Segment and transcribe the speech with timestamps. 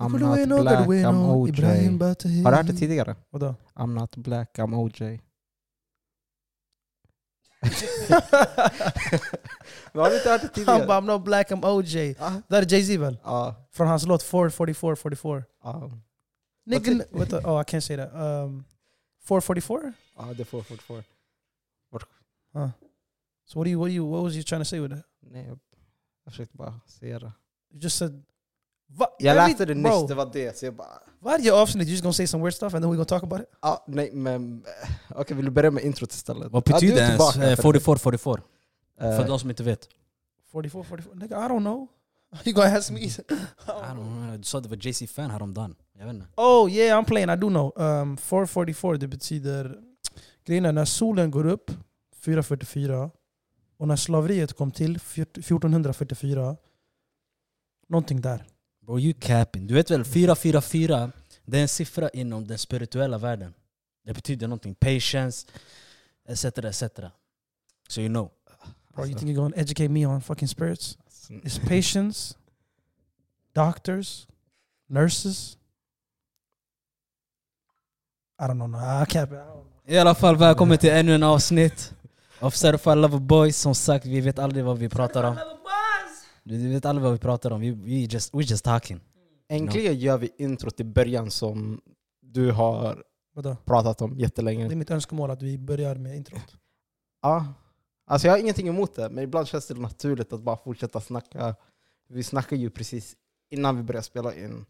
[0.00, 1.48] I'm not know black, that I'm OJ.
[1.48, 2.42] Ibrahim Batahi.
[2.42, 3.16] Har du hört det tidigare?
[3.30, 3.54] Vadå?
[3.74, 5.00] I'm not black, I'm OJ.
[9.92, 10.78] Men har du inte hört det tidigare?
[10.78, 11.96] Han bara I'm not black, I'm OJ.
[11.96, 12.00] Ah.
[12.00, 12.26] Er ah.
[12.26, 12.28] Ah.
[12.28, 12.42] Um, ah.
[12.48, 13.18] Det er är Jay-Z väl?
[13.24, 13.54] Ah.
[13.72, 15.42] Från hans låt 444 44.
[15.62, 15.90] Ah.
[16.66, 18.14] Nigga, what the, oh I can't say that.
[18.14, 18.64] Um,
[19.24, 19.92] 444?
[20.16, 21.02] Ja, ah, det är 444.
[22.54, 22.70] Ah.
[23.44, 25.04] So what, do you, what, do you, what was you trying to say with that?
[25.20, 25.46] Nej,
[26.24, 27.32] jag försökte bara säga det.
[27.70, 28.24] You just said
[28.90, 30.58] Va, Jag every- läste det bro, nyss, det var det.
[30.58, 31.02] Så jag bara...
[31.20, 33.40] Varje avsnitt you just gonna say some weird stuff and then we gonna talk about
[33.40, 33.46] it?
[33.62, 34.64] Ja, nej men...
[34.82, 34.90] eh,
[35.20, 36.52] Okej, vill du börja med introt istället?
[36.52, 38.36] Vad betyder ens tillbaka eh, för 44 44?
[38.36, 39.16] det.
[39.16, 39.88] För Eh, de som inte vet.
[40.52, 41.14] 44 44?
[41.14, 41.86] Nigga I don't know.
[42.44, 43.00] You gonna ask me?
[43.00, 43.08] I
[43.66, 45.74] don't know, du sa att det var JC-fan häromdagen.
[45.98, 46.26] Jag vet inte.
[46.36, 47.30] Oh yeah, I'm playing.
[47.30, 47.72] I do know.
[47.82, 49.78] Um, 444 det betyder...
[50.44, 51.70] Grejen är när solen går upp
[52.20, 53.10] 444
[53.78, 56.56] och när slaveriet kom till 1444
[57.88, 58.44] Någonting där.
[58.88, 59.66] Bro, you capping.
[59.66, 61.12] Du vet väl 444,
[61.44, 63.54] det är en siffra inom den spirituella världen.
[64.04, 64.74] Det betyder någonting.
[64.74, 65.46] Patience,
[66.28, 66.44] etc.
[66.44, 66.82] etc.
[67.88, 68.30] So you know.
[68.94, 70.98] Bro, you think you're gonna educate me on fucking spirits?
[71.04, 72.36] alltså, It's patients,
[73.52, 74.26] doctors,
[74.86, 75.58] nurses.
[78.40, 78.66] I don't know.
[78.68, 79.28] No, I can't.
[79.28, 79.66] I don't know.
[79.86, 81.94] I alla fall, välkommen till ännu en avsnitt
[82.40, 83.56] av Certified Lover Boys.
[83.56, 85.57] Som sagt, vi vet aldrig vad vi pratar om.
[86.48, 87.60] Vi vet aldrig vad vi pratar om.
[87.60, 89.00] Vi, vi just, we just talking.
[89.48, 91.80] Äntligen gör vi introt i början som
[92.20, 93.04] du har
[93.34, 93.56] Vadå?
[93.64, 94.74] pratat om Det är jättelänge.
[94.74, 96.56] mitt önskemål att vi börjar med introt.
[97.22, 97.54] Ja.
[98.06, 101.54] Alltså jag har ingenting emot det, men ibland känns det naturligt att bara fortsätta snacka.
[102.08, 103.16] Vi snackar ju precis
[103.50, 104.64] innan vi börjar spela in.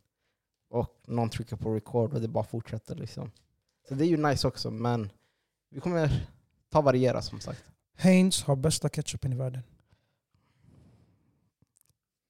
[0.71, 3.31] Och någon trycker på record och det bara fortsätter liksom.
[3.89, 5.11] Så det är ju nice också, men
[5.71, 6.27] vi kommer
[6.71, 7.65] ta variera som sagt.
[7.97, 9.62] Heinz har bästa ketchupen i världen.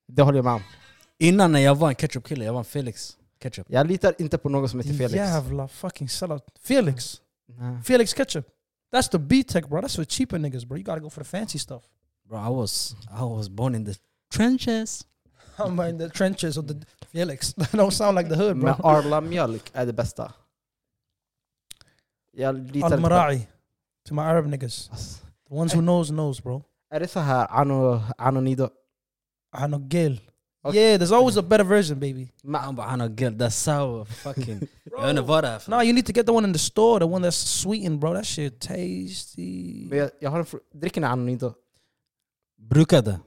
[0.09, 0.62] Det håller jag med om.
[1.19, 3.67] Innan när jag var en ketchup-kille, jag var en Felix ketchup.
[3.70, 5.14] Jag litar inte på någon som heter Felix.
[5.14, 6.45] Jävla fucking sellout.
[6.62, 7.20] Felix.
[7.47, 7.83] Nej.
[7.83, 8.47] Felix ketchup.
[8.92, 9.80] That's the B-tech bro.
[9.80, 10.79] That's for cheaper niggas bro.
[10.79, 11.83] You gotta go for the fancy stuff.
[12.29, 13.95] Bro, I was, I was born in the
[14.33, 15.07] trenches.
[15.58, 16.75] I'm in the trenches of the
[17.13, 17.52] Felix.
[17.57, 18.64] That don't sound like the hood bro.
[18.64, 20.33] Men Arla mjölk är det bästa.
[22.33, 22.92] Jag litar.
[22.92, 23.48] Al-Marai.
[24.08, 24.89] To my Arab niggas.
[25.48, 26.63] The ones who knows knows bro.
[26.90, 28.64] Är det så här ano, anonido?
[28.64, 28.69] I
[29.57, 30.20] know Gil.
[30.64, 30.81] Okay.
[30.81, 32.29] Yeah, there's always a better version baby.
[32.53, 34.61] Han bara, han har guilt, that's sour fucking...
[34.85, 36.53] jag vet inte vad det är för No, you need to get the one in
[36.53, 38.14] the store, the one that's sweetened, bro.
[38.14, 39.87] That shit tasty.
[39.91, 40.47] Men jag, jag har en
[40.81, 41.55] dricker ni anonido?
[42.58, 43.20] Brukade,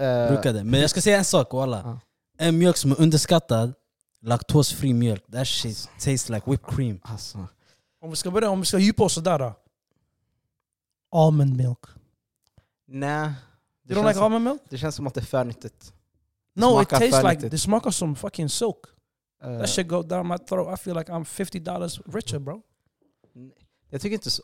[0.00, 0.64] Eh, brukade.
[0.64, 1.80] Men jag ska säga en sak walla.
[1.84, 2.00] Ja.
[2.46, 3.72] En mjölk som är underskattad,
[4.20, 5.26] laktosfri mjölk.
[5.32, 7.00] That shit tastes like whipped cream.
[7.02, 7.48] Alltså,
[8.00, 9.52] Om vi ska börja, om vi ska djupa oss sådär då.
[11.12, 11.78] Almond milk.
[12.86, 13.18] nej.
[13.18, 13.32] You
[13.84, 14.60] Det don't like känns, som, almond milk?
[14.68, 15.92] det känns som att det är för nyttigt.
[16.54, 17.50] No, it tastes like nyttigt.
[17.50, 18.76] det smakar som fucking silk.
[19.42, 20.78] Eh, That shit go down my throat.
[20.80, 22.62] I feel like I'm 50 dollars richer bro.
[23.90, 24.42] jag tycker inte så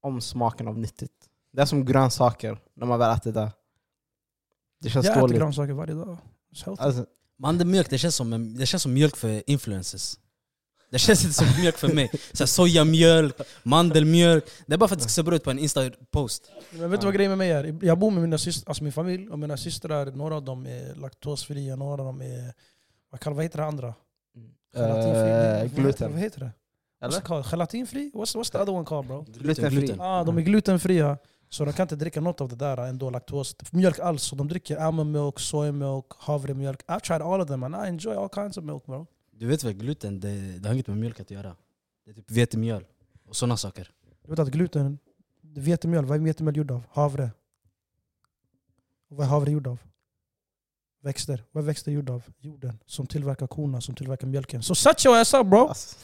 [0.00, 1.28] om smaken av nyttigt.
[1.52, 3.52] Det är som grönsaker när man väl äter det.
[4.80, 5.36] Det känns Jag äter dåligt.
[5.38, 6.18] grönsaker varje dag.
[6.52, 6.82] It's healthy.
[6.84, 7.06] Alltså,
[7.38, 10.16] Mandelmjölk, det känns, som det känns som mjölk för influencers.
[10.94, 12.10] Det känns inte som mjölk för mig.
[12.32, 14.44] Så sojamjölk, mandelmjölk.
[14.66, 16.50] Det är bara för att det ska se bra ut på en Insta-post.
[16.70, 17.78] Men vet du vad grejen med mig är?
[17.84, 20.06] Jag bor med mina syster, alltså min familj och mina systrar.
[20.06, 22.52] Några av dem är laktosfria, några av dem är...
[23.10, 23.94] Vad, kallar, vad heter det andra?
[24.74, 25.30] Gelatinfri?
[25.30, 26.12] eh, Vad- gluten.
[26.12, 26.52] Vad heter det?
[27.04, 27.42] Eller?
[27.50, 28.10] Gelatinfri?
[28.14, 29.26] What's, what's the other one called bro?
[29.38, 29.96] Glutenfri.
[30.00, 31.18] Ah, de är glutenfria.
[31.50, 33.56] Så de kan inte dricka något av det där ändå, laktos.
[33.70, 34.22] Mjölk alls.
[34.22, 36.82] Så de dricker almond milk, soy milk, havremjölk.
[36.86, 39.06] I've tried all of them and I enjoy all kinds of milk bro.
[39.36, 41.56] Du vet väl, gluten, det, det har inget med mjölk att göra.
[42.04, 42.84] Det är typ vetemjöl
[43.28, 43.90] och sådana saker.
[44.22, 44.98] Du vet att gluten,
[45.42, 46.82] vetemjöl, vad är vetemjöl gjord av?
[46.90, 47.30] Havre.
[49.10, 49.78] Och vad är havre gjord av?
[51.02, 51.44] Växter.
[51.52, 52.22] Vad är växter gjord av?
[52.38, 52.78] Jorden.
[52.86, 54.62] Som tillverkar korna, som tillverkar mjölken.
[54.62, 55.68] Så shut your ass up bro!
[55.68, 55.96] Alltså,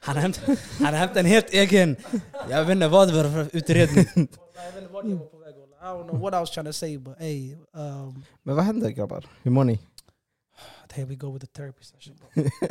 [0.00, 0.44] Han har hämtat,
[0.78, 1.96] han har hämtat en helt egen...
[2.50, 4.06] Jag vet inte vad det var för utredning.
[5.86, 8.90] I don't know what I was trying to say but hey, um, men vad händer
[8.90, 9.24] grabbar?
[9.42, 9.80] Hur mår ni?
[10.92, 12.44] Here we go with the therapy session bro.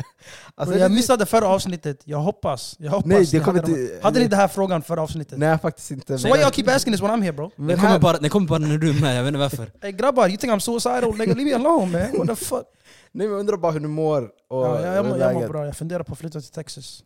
[0.56, 2.01] Alltså, jag missade förra avsnittet.
[2.03, 2.75] Jag hoppas.
[2.79, 4.00] Jag hoppas Nej, det hade, inte...
[4.03, 5.39] hade ni den här frågan förra avsnittet?
[5.39, 6.17] Nej, faktiskt inte.
[6.17, 7.51] So why y'all keep asking this when I'm here bro?
[7.56, 9.71] Den Men kommer, bara, den kommer bara när du är med, jag vet inte varför.
[9.81, 11.17] Hey grabbar, you think I'm suicidal?
[11.17, 12.27] Nigga, leave me alone man.
[12.27, 12.65] What the fuck?
[13.12, 15.47] nej, men jag undrar bara hur du mår och Ja, jag, jag, mår- jag mår
[15.47, 15.65] bra.
[15.65, 17.03] Jag funderar på att flytta till Texas.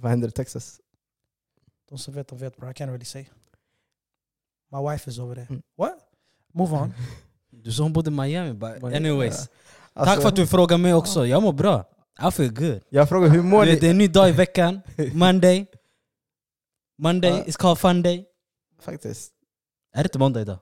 [0.00, 0.80] Vad händer i Texas?
[1.88, 2.70] De som vet, de vet bro.
[2.70, 3.26] I can't really say.
[4.72, 5.46] My wife is over there.
[5.50, 5.62] Mm.
[5.76, 5.94] What?
[6.52, 6.94] Move on.
[7.50, 9.48] Du sa hon bodde i Miami, but anyways.
[9.96, 11.84] Alltså, Tack för att du frågar mig också, jag mår bra.
[12.28, 12.80] I feel good.
[12.88, 14.80] Jag frågar hur mår Du det är en ny dag i veckan,
[15.12, 15.66] Monday.
[16.98, 17.44] Monday Ja.
[17.44, 18.26] is called fun day.
[18.80, 19.32] Faktiskt.
[19.94, 20.58] Är det inte måndag idag?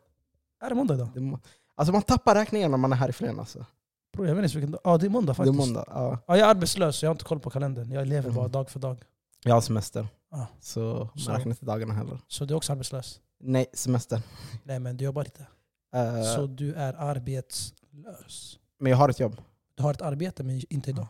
[0.64, 1.08] Är det måndag idag?
[1.14, 1.40] Det må-
[1.76, 3.64] Alltså man tappar räkningen när man är här i Flen alltså.
[4.12, 4.80] Bro, jag vet inte vilken dag.
[4.84, 5.56] Ja, det är måndag Det är faktiskt.
[5.58, 5.84] måndag.
[5.88, 6.18] Ja.
[6.26, 7.90] Ja, jag är arbetslös så jag har inte koll på kalendern.
[7.92, 8.52] Jag lever bara Mm.
[8.52, 9.02] dag för dag.
[9.44, 10.06] Jag har semester.
[10.30, 10.46] Ah.
[10.60, 12.18] Så man räknar inte dagarna heller.
[12.28, 13.20] Så du är också arbetslös?
[13.40, 14.22] Nej, semester.
[14.62, 15.46] Nej men du jobbar inte.
[15.94, 18.58] Eh, Så du är arbetslös.
[18.84, 19.36] Men jag har ett jobb.
[19.76, 21.06] Du har ett arbete men inte idag.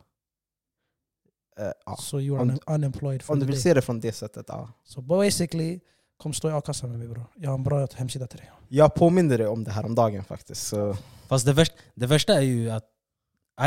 [1.58, 1.96] Eh, ja.
[1.96, 3.62] Så you are Om- un unemployed for Om du the vill day.
[3.62, 4.68] se det från det sättet, ja.
[4.84, 5.80] Så basically,
[6.16, 7.24] kom stå i a-kassan med mig bror.
[7.36, 8.50] Jag har en bra hemsida till dig.
[8.68, 10.66] Jag påminner dig om det här om dagen faktiskt.
[10.66, 12.84] Så Fast det värsta, det värsta är ju att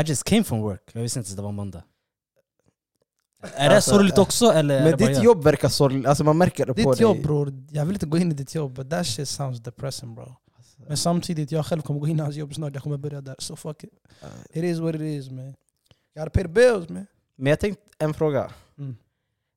[0.00, 0.90] I just came from work.
[0.92, 1.82] Jag visste inte att det var måndag.
[3.54, 5.24] Är det Alltså, sorgligt eh, också eller är Men bara ditt jag?
[5.24, 7.02] jobb verkar sorgligt, alltså man märker det på Ditt dig.
[7.02, 10.14] jobb bror, jag vill inte gå in i ditt jobb but that shit sounds depressing
[10.14, 10.34] bro.
[10.86, 13.36] Men samtidigt, jag själv kommer gå in i hans jobb snart, jag kommer börja där.
[13.38, 13.90] Så fuck it.
[14.50, 15.54] It is what it is man.
[16.14, 17.06] Gotta pay the bills man.
[17.36, 18.52] Men jag tänkte en fråga.
[18.78, 18.96] Mm.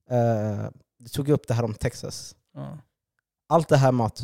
[0.10, 2.36] Eh, du tog upp det här om Texas.
[2.54, 2.78] Ja.
[3.48, 4.24] Allt det här med att,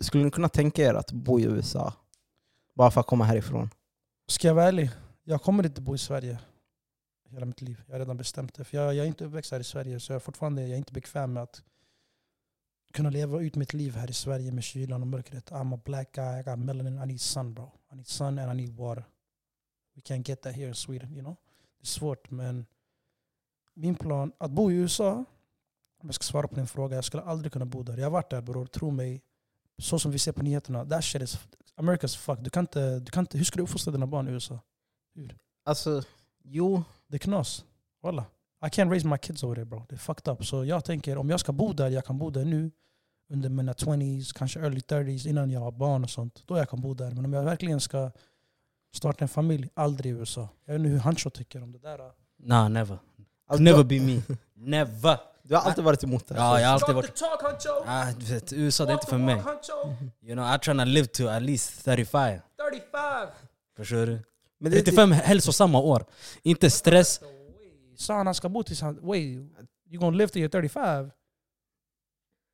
[0.00, 1.92] skulle ni kunna tänka er att bo i USA?
[2.74, 3.70] Bara för att komma härifrån?
[4.28, 4.90] Ska jag vara ärlig?
[5.24, 6.38] Jag kommer inte bo i Sverige
[7.30, 7.82] hela mitt liv.
[7.86, 8.64] Jag har redan bestämt det.
[8.64, 10.92] För jag, jag är inte uppväxt här i Sverige så jag fortfarande jag är inte
[10.92, 11.62] bekväm med att
[12.92, 15.50] kunna leva ut mitt liv här i Sverige med kylan och mörkret.
[15.50, 17.70] I'm a black guy, I got melanin, I need sun bro.
[17.92, 19.04] I need sun and I need water.
[19.94, 21.36] We can't get that here in Sweden, you know?
[21.78, 22.66] Det är svårt men
[23.74, 25.12] min plan, att bo i USA,
[25.98, 27.96] om jag ska svara på din fråga, jag skulle aldrig kunna bo där.
[27.96, 29.22] Jag har varit där bror, tro mig.
[29.78, 31.38] Så som vi ser på nyheterna, that shit is
[31.76, 32.38] America's fuck.
[32.40, 34.60] Du kan inte, du kan inte, hur ska du uppfostra dina barn i USA?
[35.64, 36.02] Alltså,
[36.42, 36.82] jo.
[37.06, 37.64] Det är knas.
[38.02, 38.24] Walla.
[38.66, 39.86] I can't raise my kids over there bro.
[39.88, 40.46] Det är fucked up.
[40.46, 42.70] Så jag tänker om jag ska bo där, jag kan bo där nu.
[43.32, 46.42] Under mina 20s, kanske early 30s, innan jag har barn och sånt.
[46.46, 47.10] Då jag kan bo där.
[47.10, 48.10] Men om jag verkligen ska
[48.96, 50.48] starta en familj, aldrig i USA.
[50.64, 52.12] Jag vet inte hur Hancho tycker om det där.
[52.38, 52.98] Nah, never.
[53.46, 54.22] Alltså, never be me.
[54.54, 55.18] never!
[55.48, 56.34] du har alltid varit emot det.
[56.34, 57.16] Ja, jag har alltid varit...
[57.16, 57.42] talk!
[57.86, 59.42] Ah, du vet, USA det är inte för mig.
[60.22, 62.40] You know, I tryna live to at least 35.
[62.70, 63.28] 35!
[63.76, 64.22] Förstår du?
[64.60, 66.04] Men det, 35 hälsosamma år.
[66.42, 67.20] Inte stress.
[67.98, 68.98] Sa han ska bo tills han...
[69.02, 69.24] Wait,
[69.90, 71.10] you gonna live till you're 35?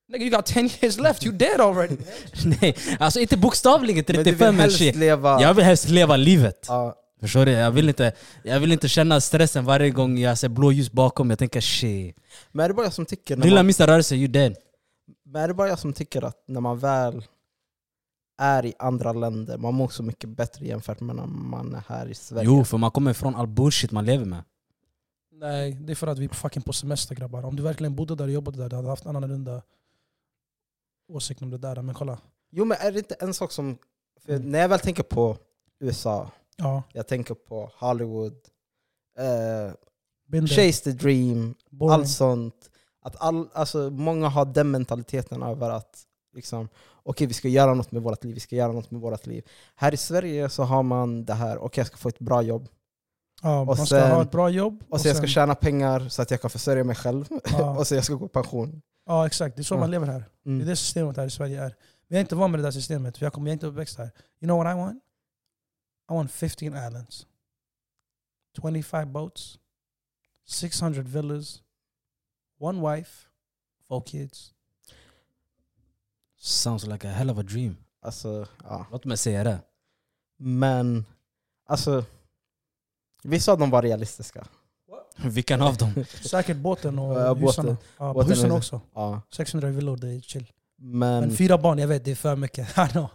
[0.08, 1.96] Nigga you got 10 years left, you dead already!
[2.60, 4.96] Nej, alltså inte bokstavligen men du vill 35 men shit.
[4.96, 5.40] leva...
[5.40, 6.64] Jag vill helst leva livet.
[6.68, 7.52] Ja, Förstår du?
[7.52, 8.12] Jag vill, inte,
[8.42, 11.30] jag vill inte känna stressen varje gång jag ser blåljus bakom.
[11.30, 12.16] Jag tänker shit.
[12.52, 13.36] men är det bara jag som tycker...
[13.36, 14.56] Lilla man, minsta rörelse, you dead.
[15.24, 17.24] men är det bara jag som tycker att när man väl
[18.38, 22.06] är i andra länder, man mår så mycket bättre jämfört med när man är här
[22.06, 22.44] i Sverige?
[22.46, 24.42] Jo, för man kommer ifrån all bullshit man lever med.
[25.44, 27.44] Nej, det är för att vi är fucking på semester grabbar.
[27.44, 29.62] Om du verkligen bodde där och jobbade där, du hade haft en annorlunda
[31.08, 31.82] åsikt om det där.
[31.82, 32.18] Men kolla.
[32.50, 33.78] Jo men är det inte en sak som...
[34.20, 34.50] För Mm.
[34.50, 35.36] när jag väl tänker på
[35.80, 38.36] USA, Ja, jag tänker på Hollywood,
[39.18, 40.46] eh.
[40.46, 41.94] Chase the dream, Boring.
[41.94, 42.70] allt sånt.
[43.00, 46.02] Att all, alltså, många har den mentaliteten över att
[46.34, 46.68] liksom,
[47.02, 49.44] okej vi ska göra något med vårt liv, vi ska göra något med vårt liv.
[49.74, 52.68] Här i Sverige så har man det här, okej jag ska få ett bra jobb,
[53.44, 54.84] ja, man ska sen- ha ett bra jobb.
[54.90, 57.86] och så jag ska tjäna pengar så att jag kan försörja mig själv, ja, och
[57.86, 58.82] så jag ska gå i pension.
[59.06, 59.56] ja, exakt.
[59.56, 59.78] Det är så Ja.
[59.80, 60.18] man lever här.
[60.42, 60.66] Det är Mm.
[60.66, 61.68] det systemet här i Sverige är.
[61.68, 61.76] Men
[62.08, 63.98] jag är inte van med det där systemet, för jag, kommer, jag är inte uppväxt
[63.98, 64.04] här.
[64.40, 65.02] You know what I want?
[66.10, 67.26] I want 15 islands.
[68.60, 69.58] 25 boats.
[70.46, 71.62] 600 villas.
[72.60, 73.28] One wife.
[73.88, 74.52] Four kids.
[76.40, 77.76] Sounds like a hell of a dream.
[78.02, 78.86] Alltså, ja.
[78.90, 79.58] Låt mig säga det.
[80.38, 81.04] Men,
[81.66, 82.04] alltså,
[83.24, 84.46] vissa av dem var realistiska.
[85.16, 86.04] Vilken av dem?
[86.22, 87.64] Säkert båten och Ja, båten.
[87.64, 87.76] husen.
[87.98, 88.80] Ja, Båten husen är- också.
[88.94, 89.20] Ja.
[89.32, 90.52] 600 villor, det är chill.
[90.78, 92.68] Men, Men fyra barn, jag vet det är för mycket.
[92.78, 93.08] I know.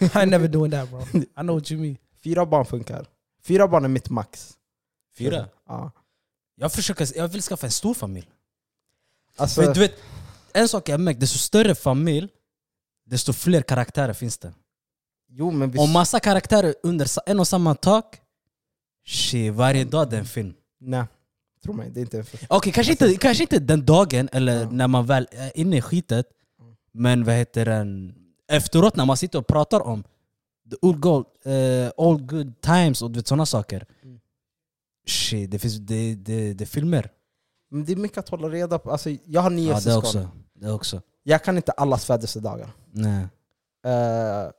[0.00, 1.00] I never doing that bro.
[1.20, 1.96] I know what you mean.
[2.24, 3.06] fyra barn funkar.
[3.42, 4.52] Fyra barn är mitt max.
[5.18, 5.48] Fyra?
[5.68, 5.90] Ja.
[6.56, 8.28] Jag, försöker, jag vill skaffa en stor familj.
[9.36, 9.94] Alltså, du vet,
[10.52, 12.28] en sak jag märkt, desto större familj,
[13.06, 14.52] desto fler karaktärer finns det.
[15.28, 18.20] jo, men vi, Och massa karaktärer under sa- en och samma tak,
[19.06, 20.54] shit, varje dag det är en film.
[20.80, 21.04] Nej,
[21.64, 21.90] tro mig.
[21.90, 22.46] Det är inte en film.
[22.50, 24.70] Okej, kanske, inte, kanske inte den dagen eller Ja.
[24.70, 26.26] när man väl är inne i skitet,
[26.92, 28.14] men vad heter den?
[28.48, 30.02] Efteråt när man sitter och pratar om
[30.70, 33.86] the old, gold, eh, old good times och du vet, sådana saker.
[34.02, 34.20] Mm.
[35.06, 37.10] Shit, det finns det, det, det är filmer.
[37.70, 38.90] Men det är mycket att hålla reda på.
[38.90, 39.98] Alltså, jag har nio Ja, det syskon.
[39.98, 40.28] också.
[40.54, 41.02] Det också.
[41.22, 42.68] Jag kan inte allas födelsedagar.
[42.92, 43.26] Nej.
[43.86, 44.50] Eh,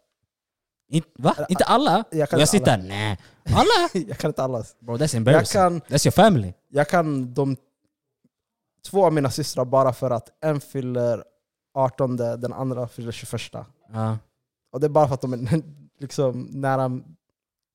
[0.89, 1.35] In, va?
[1.49, 2.03] Inte alla?
[2.11, 3.17] jag kan jag inte sitter där, nej.
[3.53, 3.89] Alla?
[4.07, 4.75] jag kan inte allas.
[4.79, 5.59] Bro, that's Jag embarrassing.
[5.61, 6.53] kan, That's your family.
[6.69, 7.55] jag kan de
[8.89, 11.23] två av mina systrar bara för att en fyller
[11.73, 13.41] 18, den andra fyller 21.
[13.93, 14.17] Ja.
[14.71, 15.61] Och det är bara för att de är
[15.99, 16.99] liksom nära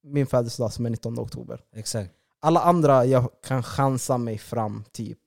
[0.04, 1.60] min födelsedag som är 19 oktober.
[1.76, 2.10] Exakt.
[2.40, 5.18] Alla andra, jag kan chansa mig fram typ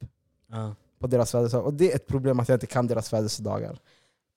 [0.51, 0.75] Ja.
[0.99, 1.65] på deras födelsedag.
[1.65, 3.79] Och det är ett problem att jag inte kan deras födelsedagar.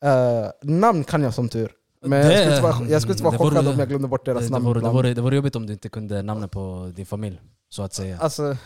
[0.05, 1.73] Eh, namn kan jag som tur.
[2.00, 4.09] Men jag skulle inte vara, jag skulle inte vara Det vore- chockad om jag glömde
[4.09, 4.64] bort Det, deras det, namn.
[4.64, 7.83] vore, det, vore, det vore jobbigt om du inte kunde namnet på din familj, så
[7.83, 8.19] att säga.
[8.19, 8.57] Alltså,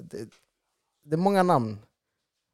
[0.00, 0.28] det,
[1.04, 1.78] det är många namn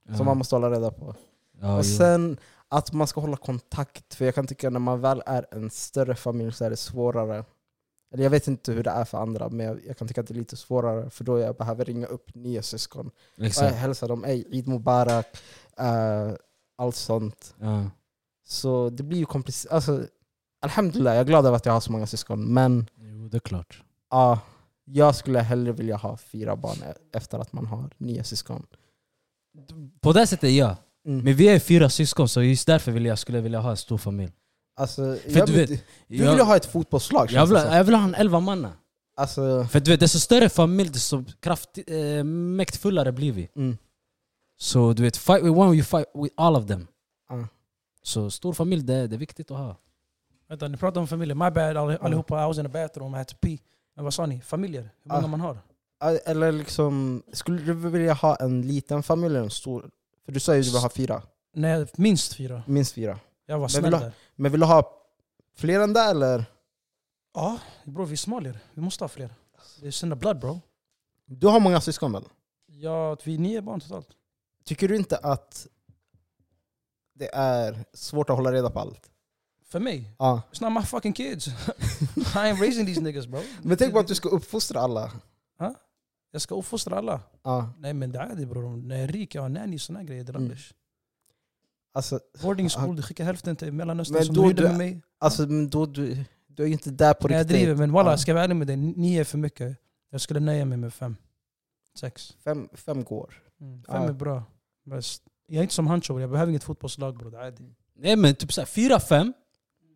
[0.06, 0.24] som Ja.
[0.24, 1.14] man måste hålla reda på.
[1.60, 2.36] Ja, och sen
[2.68, 6.14] att man ska hålla kontakt, för jag kan tycka när man väl är en större
[6.14, 7.44] familj så är det svårare.
[8.12, 10.34] Eller jag vet inte hur det är för andra, men jag, kan tycka att det
[10.34, 13.10] är lite svårare för då jag behöver ringa upp nya syskon.
[13.38, 13.74] Och Exakt.
[13.76, 15.26] hälsar dem, ey, Eid Mubarak,
[15.80, 16.34] uh,
[16.78, 17.54] allt sånt.
[17.60, 17.84] Ja.
[18.50, 19.74] Så det blir ju komplicerat.
[19.74, 20.06] Alltså,
[20.62, 22.44] Alhamdulillah, jag är glad över att jag har så många syskon.
[22.54, 23.82] Men Jo, det är klart.
[24.10, 24.40] ja,
[24.84, 28.66] jag skulle hellre vilja ha fyra barn e- efter att man har nio syskon.
[30.00, 30.76] På det sättet ja.
[31.06, 31.24] Mm.
[31.24, 33.76] Men vi är fyra syskon, så just därför vill jag, skulle jag vilja ha en
[33.76, 34.32] stor familj.
[34.76, 35.76] Alltså, För jag, du vet, du
[36.08, 38.72] vill ju ha ett fotbollslag jag, vill, jag vill ha en elva manna.
[39.16, 41.84] Alltså, För du vet, desto större familj, desto kraftig,
[42.18, 43.48] eh, mäktfullare blir vi.
[43.56, 43.78] mm.
[44.58, 46.86] Så du vet, fight with one, you fight with all of them.
[48.02, 49.76] Så stor familj, det, det är viktigt att ha.
[50.48, 51.34] Vänta, ni pratar om familjer.
[51.34, 53.58] My bad all- allihopa, I was in the bathroom, I had to pee.
[53.94, 54.40] Men vad sa ni?
[54.40, 54.82] Familjer?
[55.02, 55.26] Hur många Ah.
[55.26, 55.58] man har?
[56.24, 59.90] Eller liksom, skulle du vilja ha en liten familj eller en stor?
[60.24, 61.22] För du sa ju att du vill ha fyra,
[61.54, 62.62] Nej, minst fyra.
[62.66, 63.18] minst fyra.
[63.46, 64.12] Jag var Men snäll vill du ha- där.
[64.36, 64.92] Men vill du ha
[65.56, 66.44] fler än det eller?
[67.34, 68.58] Ja, bror vi är somalier.
[68.74, 69.34] Vi måste ha fler.
[69.80, 70.60] Det är in the blood bro.
[71.26, 72.24] Du har många syskon väl?
[72.66, 74.08] Ja, vi är nio barn totalt.
[74.64, 75.66] Tycker du inte att
[77.20, 79.10] det är svårt att hålla reda på allt?
[79.64, 80.42] För mig, Ja.
[80.52, 81.46] it's not my fucking kids.
[82.16, 83.40] I ain't raising these niggas bro.
[83.62, 85.12] Men tänk på att du ska uppfostra alla.
[86.32, 87.20] Jag ska uppfostra alla.
[87.42, 87.72] Ja.
[87.78, 88.76] Nej men det är det bror.
[88.76, 90.36] När jag är rik, jag har nanny och såna grejer.
[90.36, 90.52] Mm.
[91.92, 92.68] Alltså, Boarding Ah.
[92.68, 95.00] school, du skickar hälften till Mellanöstern Men som då du med mig.
[95.18, 97.56] alltså men då, du, du är ju inte där på Nej, jag riktigt.
[97.56, 98.16] driver, men walla, Ja.
[98.18, 99.76] ska jag vara ärlig med dig, nio är för mycket.
[100.10, 101.16] Jag skulle nöja mig med fem.
[101.98, 102.36] Sex.
[102.44, 103.42] Fem, fem går.
[103.60, 103.82] Mm.
[103.82, 104.08] Fem Ja.
[104.08, 104.42] är bra.
[104.84, 105.22] Bäst.
[105.52, 107.34] Jag är inte som Hancho, jag behöver inget fotbollslag bror.
[107.96, 109.32] Nej men typ såhär, fyra, fem,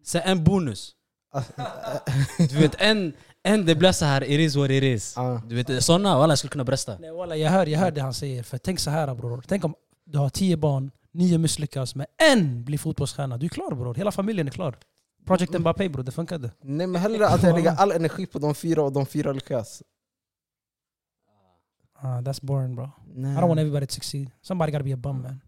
[0.04, 0.92] sen en bonus.
[2.38, 5.16] Du vet, en, en det blir så här it is what it is.
[5.46, 6.98] Du vet, sådana, alla skulle kunna brösta.
[6.98, 8.42] Nej, walla, jag, hör, jag hör det han säger.
[8.42, 9.44] För tänk så här bror.
[9.48, 13.36] Tänk om du har tio barn, nio misslyckas, men en blir fotbollsstjärna.
[13.36, 13.94] Du är klar bror.
[13.94, 14.78] Hela familjen är klar.
[15.26, 16.50] Project Mbappé bror, det funkade.
[16.62, 19.82] Nej men hellre att jag lägger all energi på de fyra och de fyra lyckas.
[21.98, 22.90] Ah, that's boring bro.
[23.14, 23.32] Nej.
[23.32, 24.30] I don't want everybody to succeed.
[24.42, 25.40] Somebody gotta be a bum man.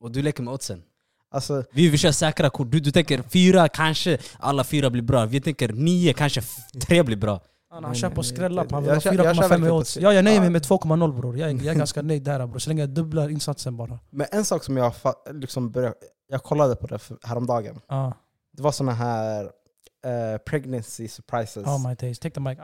[0.00, 0.82] Och du leker med oddsen.
[1.30, 2.70] Alltså, Vi vill köra säkra kort.
[2.70, 5.24] Du, du tänker fyra, kanske alla fyra blir bra.
[5.26, 6.42] Vi tänker nio, kanske
[6.86, 7.40] tre blir bra.
[7.70, 9.96] Han, han kör på nej, skrälla på han vill ha jag kör 4,5 i odds.
[9.96, 11.38] Ja, jag nöjer mig med 2,0 bror.
[11.38, 12.58] Jag, jag är ganska nöjd där bror.
[12.58, 13.98] Så länge jag dubblar insatsen bara.
[14.10, 14.92] men en sak som jag
[15.32, 15.94] liksom började,
[16.28, 17.80] jag kollade på det häromdagen.
[17.86, 18.12] Ah,
[18.52, 21.66] Det var såna här eh, pregnancy surprises.
[21.66, 22.18] oh my days.
[22.18, 22.58] Take the mic.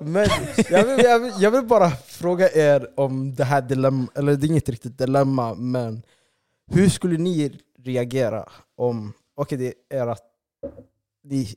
[0.00, 0.28] Men
[0.70, 4.46] jag vill, jag, vill, jag vill bara fråga er om det här dilemma, eller det
[4.46, 6.02] är inget riktigt dilemma, men
[6.66, 10.24] hur skulle ni reagera om, okej det är att
[11.24, 11.54] ni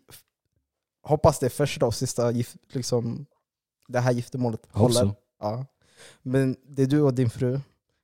[1.03, 3.25] hoppas det är första och sista gift, liksom,
[3.88, 5.12] det här giftermålet håller.
[5.39, 5.65] Ja.
[6.21, 7.60] Men det är du och din fru,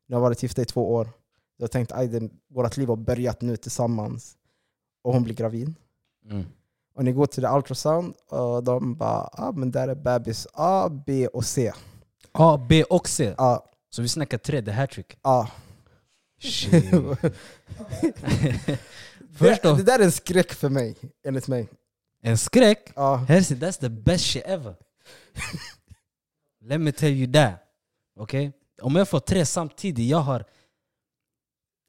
[0.07, 1.09] ni har varit gifta i två år.
[1.57, 2.09] Du har tänkt att
[2.49, 4.37] vårt liv har börjat nu tillsammans.
[5.03, 5.73] Och hon blir gravid.
[6.25, 6.45] Mm.
[6.97, 10.89] Och ni går till the ultrasound och de bara ah, men där är bebis A,
[11.05, 11.71] B och C.
[12.31, 13.33] A, B och C.
[13.37, 15.17] Ja, Så vi snackar tre, the hattrick.
[15.23, 15.51] ja.
[16.39, 16.91] Shit.
[19.19, 21.69] Det, Först det där är en skräck för mig, enligt mig.
[22.21, 22.91] en skräck.
[22.95, 23.15] Ja.
[23.15, 24.75] Hersi, that's the best shit ever.
[26.61, 27.53] Let me tell you that.
[28.19, 28.51] Okej?
[28.81, 30.45] Om jag får tre samtidigt, jag har...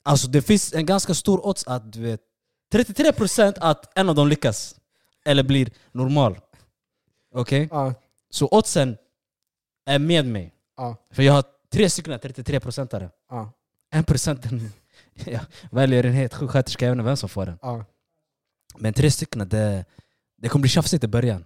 [0.05, 2.21] Alltså det finns en ganska stor odds att du vet
[2.75, 4.78] 33% att en av dem lyckas.
[5.29, 6.39] Eller blir normal.
[7.35, 7.69] Okej?
[7.71, 7.95] Ja.
[8.31, 8.97] Så oddsen
[9.87, 10.55] är med mig.
[10.77, 10.97] Ja.
[11.11, 13.11] För jag har tre stycken 33%are.
[13.31, 13.53] Ja.
[13.91, 14.73] En procenten
[15.25, 17.59] jag väljer en helt sjuksköterska, jag vet inte vem som får den.
[17.63, 17.85] Ja.
[18.79, 19.85] Men tre stycken, det,
[20.37, 21.45] det kommer bli tjafsigt i början.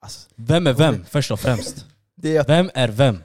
[0.00, 1.86] Alltså, Vem är vem först och främst?
[2.22, 3.22] är Vem är vem?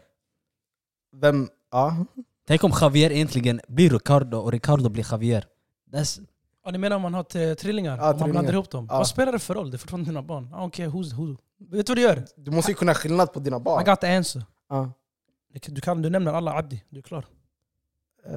[1.15, 1.49] vem...
[1.71, 2.05] Ja.
[2.47, 5.45] Tänk om Javier egentligen blir Ricardo och Ricardo blir Javier.
[5.91, 6.21] That's,
[6.65, 7.97] Ja, ni menar om man har t- trillingar?
[7.97, 8.31] Ja, om man trillingar.
[8.31, 8.87] blandar ihop dem?
[8.89, 8.97] Ja.
[8.97, 9.71] Vad spelar det för roll?
[9.71, 10.43] Det är fortfarande dina barn.
[10.45, 11.35] I don't care who's who.
[11.71, 12.25] Vet du vad du gör?
[12.35, 13.83] Du måste ju kunna skillnad på dina I barn.
[13.85, 14.43] got the answer.
[14.69, 14.91] Ja.
[15.65, 17.25] Du, kan, du nämner alla Abdi, du är klar.
[18.25, 18.33] Eh,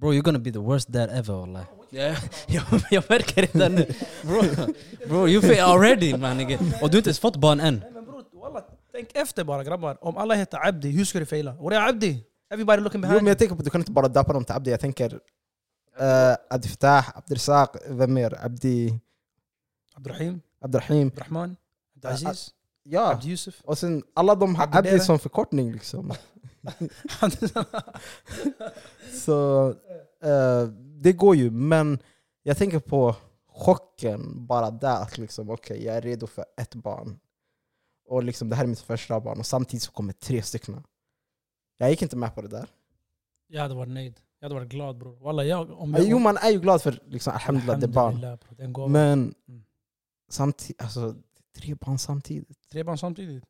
[0.00, 1.62] bro you're gonna be the worst dad ever wallah.
[1.90, 2.16] Jag,
[2.46, 3.86] jag, jag märker redan nu.
[4.22, 4.42] Bro,
[5.08, 6.40] bro you fail already man.
[6.40, 7.74] Och du har inte ens fått barn än.
[7.78, 9.98] Nej men bror, walla, tänk efter bara grabbar.
[10.04, 11.52] Om alla heter Abdi, hur ska du faila?
[11.60, 12.24] Och det är Abdi!
[12.52, 14.44] Everybody looking jo, behind men jag tänker på att du kan inte bara döpa dem
[14.44, 14.70] till Abdi.
[14.70, 15.18] Jag tänker
[16.00, 18.44] uh, Abdi Fatah, Abdirzak, vem mer?
[18.44, 19.00] Abdi...
[19.94, 21.08] Abdurrahim, Abdirahim.
[21.08, 21.56] Abdurrahman,
[21.96, 23.12] Abdulaziz, Ja.
[23.12, 23.62] Abdi Yusuf.
[23.64, 26.12] Och sen alla de har Abdi som förkortning liksom.
[29.12, 29.68] Så
[30.22, 30.62] eh,
[31.02, 31.98] det går ju, men
[32.42, 33.16] jag tänker på
[33.48, 35.02] chocken bara där.
[35.02, 37.18] Att liksom, okej, jag är redo för ett barn.
[38.06, 40.84] Och liksom, det här är mitt första barn och samtidigt så kommer tre stycken.
[41.76, 42.68] Jag gick inte med på det där.
[43.46, 44.20] Jag hade varit nöjd.
[44.40, 45.16] Jag hade varit glad bror.
[45.16, 48.72] Walla, jag, om jag, Jo, man är ju glad för liksom, alhamdulillah, det är barn.
[48.72, 48.88] Gåva.
[48.88, 49.64] Men Mm.
[50.30, 51.14] samtidigt, alltså,
[51.56, 52.68] tre barn samtidigt.
[52.70, 53.44] Tre barn samtidigt.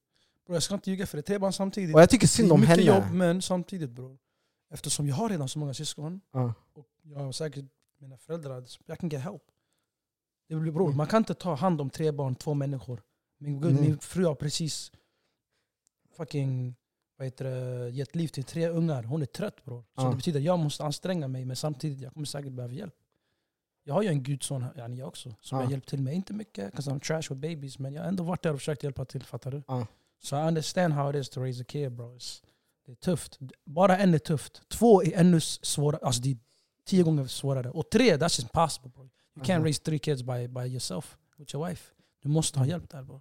[0.47, 1.23] Bro, jag ska inte ljuga för det.
[1.23, 1.95] Tre barn samtidigt.
[1.95, 2.87] Och jag tycker det synd är om mycket henne.
[2.89, 4.19] jobb, men samtidigt bror.
[4.73, 6.55] Eftersom jag har redan så många syskon, Ja.
[6.75, 7.65] och jag har säkert
[8.01, 9.43] mina föräldrar, jag kan get help.
[10.49, 10.97] Det blir bror, Mm.
[10.97, 13.03] man kan inte ta hand om tre barn, två människor.
[13.39, 13.73] Min, Nej.
[13.73, 14.93] min fru har precis
[16.17, 16.77] fucking
[17.21, 19.03] vad heter det, gett liv till tre ungar.
[19.03, 19.83] Hon är trött bror.
[19.83, 20.11] Så Ja.
[20.11, 22.95] det betyder att jag måste anstränga mig, men samtidigt jag kommer säkert behöva hjälp.
[23.85, 25.65] Jag har ju en gudson yani jag också, som Ja.
[25.65, 26.15] har hjälpt till mig.
[26.15, 28.83] Inte mycket, 'cause I'm trash with babies, men jag har ändå varit där och försökt
[28.83, 29.23] hjälpa till.
[29.25, 29.62] Fattar du?
[29.69, 29.87] Ja.
[30.23, 32.17] Så I understand how it is to raise a kid bro.
[32.17, 32.43] It's,
[32.87, 33.39] det är tufft.
[33.65, 34.62] Bara en är tufft.
[34.69, 36.00] Två är ännu svårare.
[36.03, 36.37] Alltså det är
[36.85, 37.71] tio gånger svårare.
[37.71, 39.03] Och tre, that's just impossible bro.
[39.37, 41.93] You can't raise three kids by, by yourself, with your wife.
[42.23, 43.21] Du måste ha hjälp där bro.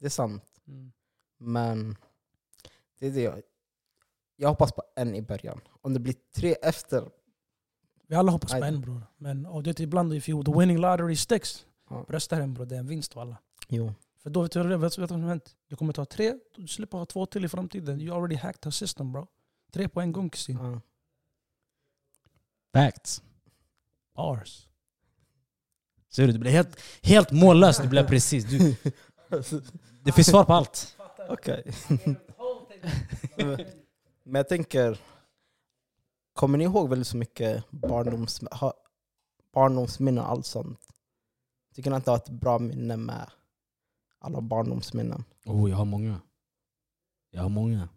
[0.00, 0.42] Det är sant.
[0.66, 0.92] Mm.
[1.38, 1.96] Men
[3.02, 3.42] det är det jag,
[4.36, 5.60] jag hoppas på en i början.
[5.80, 7.10] Om det blir tre efter,
[8.06, 9.02] Vi alla hoppas på en bror.
[9.16, 12.04] Men och det är ibland, if you, the winning lottery sticks, Ja.
[12.08, 12.66] rösta hem bror.
[12.66, 13.36] Det är en vinst alla.
[13.68, 13.94] jo.
[14.18, 15.56] För då vet du vet, vet du vad som hänt?
[15.68, 18.00] Du kommer ta tre, du slipper ha två till i framtiden.
[18.00, 19.26] You already hacked her system bro.
[19.72, 20.56] Tre på en gång kusin.
[20.56, 20.80] Ja.
[22.72, 23.22] Facts.
[24.14, 24.68] Bars.
[26.10, 27.78] Ser du, du blir helt, helt mållös.
[27.78, 28.44] Du blir precis.
[28.44, 28.76] Du,
[30.04, 30.96] det finns svar på allt.
[31.28, 31.64] Okej.
[34.24, 35.00] Men jag tänker,
[36.32, 38.74] kommer ni ihåg väldigt så mycket barndoms, ha,
[39.54, 40.80] barndomsminnen och allt sånt?
[41.74, 43.30] Tycker ni att det har ett bra minne med
[44.18, 45.24] alla barndomsminnen?
[45.46, 46.20] Oh, jag har många.
[47.30, 47.88] Jag har många.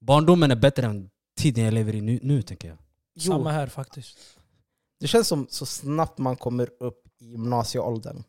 [0.00, 2.78] Barndomen är bättre än tiden jag lever i nu, nu tänker jag.
[3.14, 3.32] Jo.
[3.32, 4.18] Samma här faktiskt.
[5.00, 8.24] Det känns som så snabbt man kommer upp i gymnasieåldern,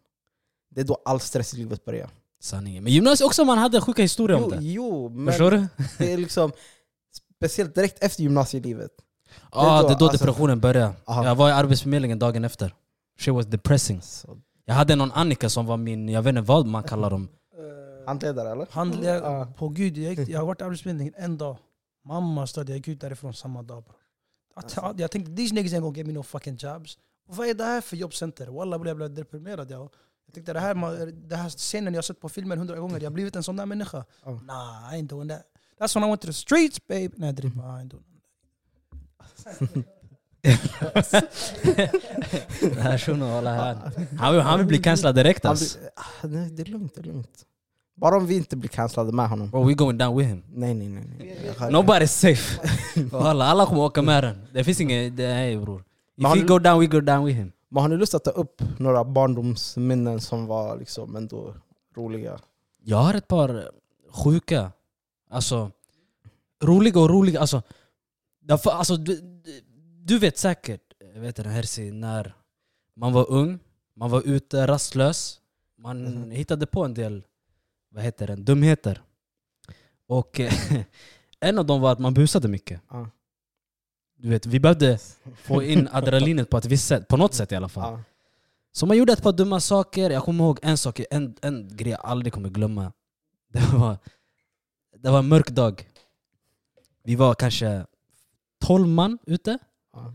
[0.70, 2.10] det är då all stress i livet börjar.
[2.43, 2.83] Sanningen.
[2.83, 4.57] Men gymnasiet också man hade sjuka historier om det.
[4.62, 5.67] jo men Förstår du?
[5.97, 6.51] det är liksom
[7.38, 8.91] speciellt direkt efter gymnaslivet.
[9.51, 10.93] Ja, då, det är då alltså- depressionen började.
[11.06, 11.25] Aha.
[11.25, 12.73] Jag var i arbetsförmedlingen dagen efter.
[13.19, 14.01] Shit was depressing.
[14.01, 17.27] Så, Jag hade någon Annika som var min, jag vet inte vad man kallar dem.
[18.06, 18.67] handledare eller?
[18.71, 19.47] Handlägg, Ja.
[19.58, 21.58] på gud, jag, gick, jag har varit i arbetsförmedlingen en dag.
[22.06, 23.84] Mamma stöd, jag gick ut därifrån samma dag.
[23.84, 23.93] Bro.
[24.75, 26.97] Jag, jag tänkte these niggas ain't gonna get me no fucking jobs.
[27.29, 28.47] Och vad är det här för jobbcenter?
[28.47, 29.71] Walla jag blev deprimerad.
[29.71, 29.89] Jag,
[30.25, 33.13] jag tänkte det här, det här scenen jag sett på filmen hundra gånger, jag har
[33.13, 34.05] blivit en sån där människa.
[34.25, 34.31] Ja.
[34.31, 35.41] Nah, I ain't doing that.
[35.79, 37.09] That's when I went to the streets babe.
[37.15, 39.86] Nej jag driver I ain't doing that.
[42.62, 43.77] Den här shunon wallah, han,
[44.19, 45.79] han, vill- han vill bli cancellad direkt alltså.
[45.95, 47.45] ah, nej, det är lugnt, det är lugnt.
[47.95, 49.49] Bara om vi inte blir cancellade med honom.
[49.49, 50.43] Bro, we going down with him.
[50.49, 51.03] Nej nej nej.
[51.59, 51.71] nej.
[51.71, 52.59] Nobody's safe.
[53.12, 54.47] Wallah, alla kommer åka med den.
[54.53, 55.83] Det finns inget, är bror.
[56.17, 57.51] If we go down, we go down with him.
[57.73, 61.55] Men har ni lust att ta upp några barndomsminnen som var liksom ändå
[61.95, 62.39] roliga?
[62.83, 63.71] Jag har ett par
[64.09, 64.71] sjuka,
[65.29, 65.71] alltså
[66.63, 67.39] roliga och roliga.
[67.39, 67.62] Alltså,
[68.41, 69.62] därför, alltså du, du-
[70.05, 72.36] du vet säkert, jag vet den här när
[72.95, 73.59] man var ung,
[73.95, 75.39] man var ute rastlös,
[75.77, 76.31] man Mhm.
[76.31, 77.23] hittade på en del
[77.89, 79.01] vad heter det, dumheter.
[80.07, 80.39] Och
[81.39, 82.81] en av dem var att man busade mycket.
[82.89, 83.09] Ja.
[84.23, 84.99] Du vet, vi behövde
[85.36, 87.99] få in adrenalinet på ett visst sätt, på något sätt i alla fall.
[88.71, 90.09] Så man gjorde ett par dumma saker.
[90.09, 92.91] Jag kommer ihåg en sak, en, en grej jag aldrig kommer glömma.
[93.53, 93.97] Det var,
[94.97, 95.88] det var en mörk dag.
[97.03, 97.86] Vi var kanske
[98.65, 99.57] 12 man ute.
[99.93, 100.13] Ja.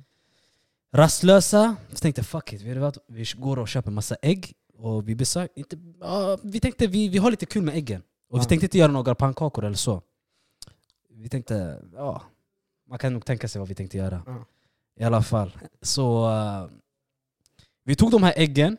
[0.92, 1.76] Rastlösa.
[1.92, 2.98] Så tänkte fuck it, vad?
[3.08, 4.52] vi går och köper massa ägg.
[4.78, 8.02] Och vi besök, inte, ja, vi tänkte vi, vi har lite kul med äggen.
[8.30, 8.48] Och vi Ja.
[8.48, 10.02] tänkte inte göra några pannkakor eller så.
[11.10, 12.22] Vi tänkte, ja,
[12.88, 14.22] man kan nog tänka sig vad vi tänkte göra.
[14.26, 14.44] Ja.
[14.96, 15.58] I alla fall.
[15.82, 16.66] Så eh,
[17.84, 18.76] vi tog de här äggen,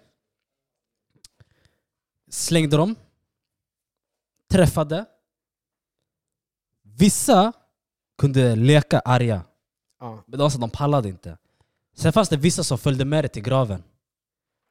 [2.29, 2.95] slängde dem,
[4.51, 5.05] träffade.
[6.81, 7.53] Vissa
[8.17, 9.41] kunde leka arga,
[9.99, 10.23] Ja.
[10.27, 11.37] men det var så att de pallade inte.
[11.95, 13.83] Sen fanns det vissa som följde med det till graven.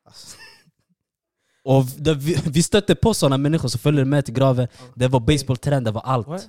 [0.05, 0.37] Alltså,
[1.63, 4.69] Och det, vi, vi stötte på sådana människor som följde med till graven.
[4.79, 4.85] Ja.
[4.95, 6.27] Det var baseballträn, det var allt.
[6.29, 6.49] What?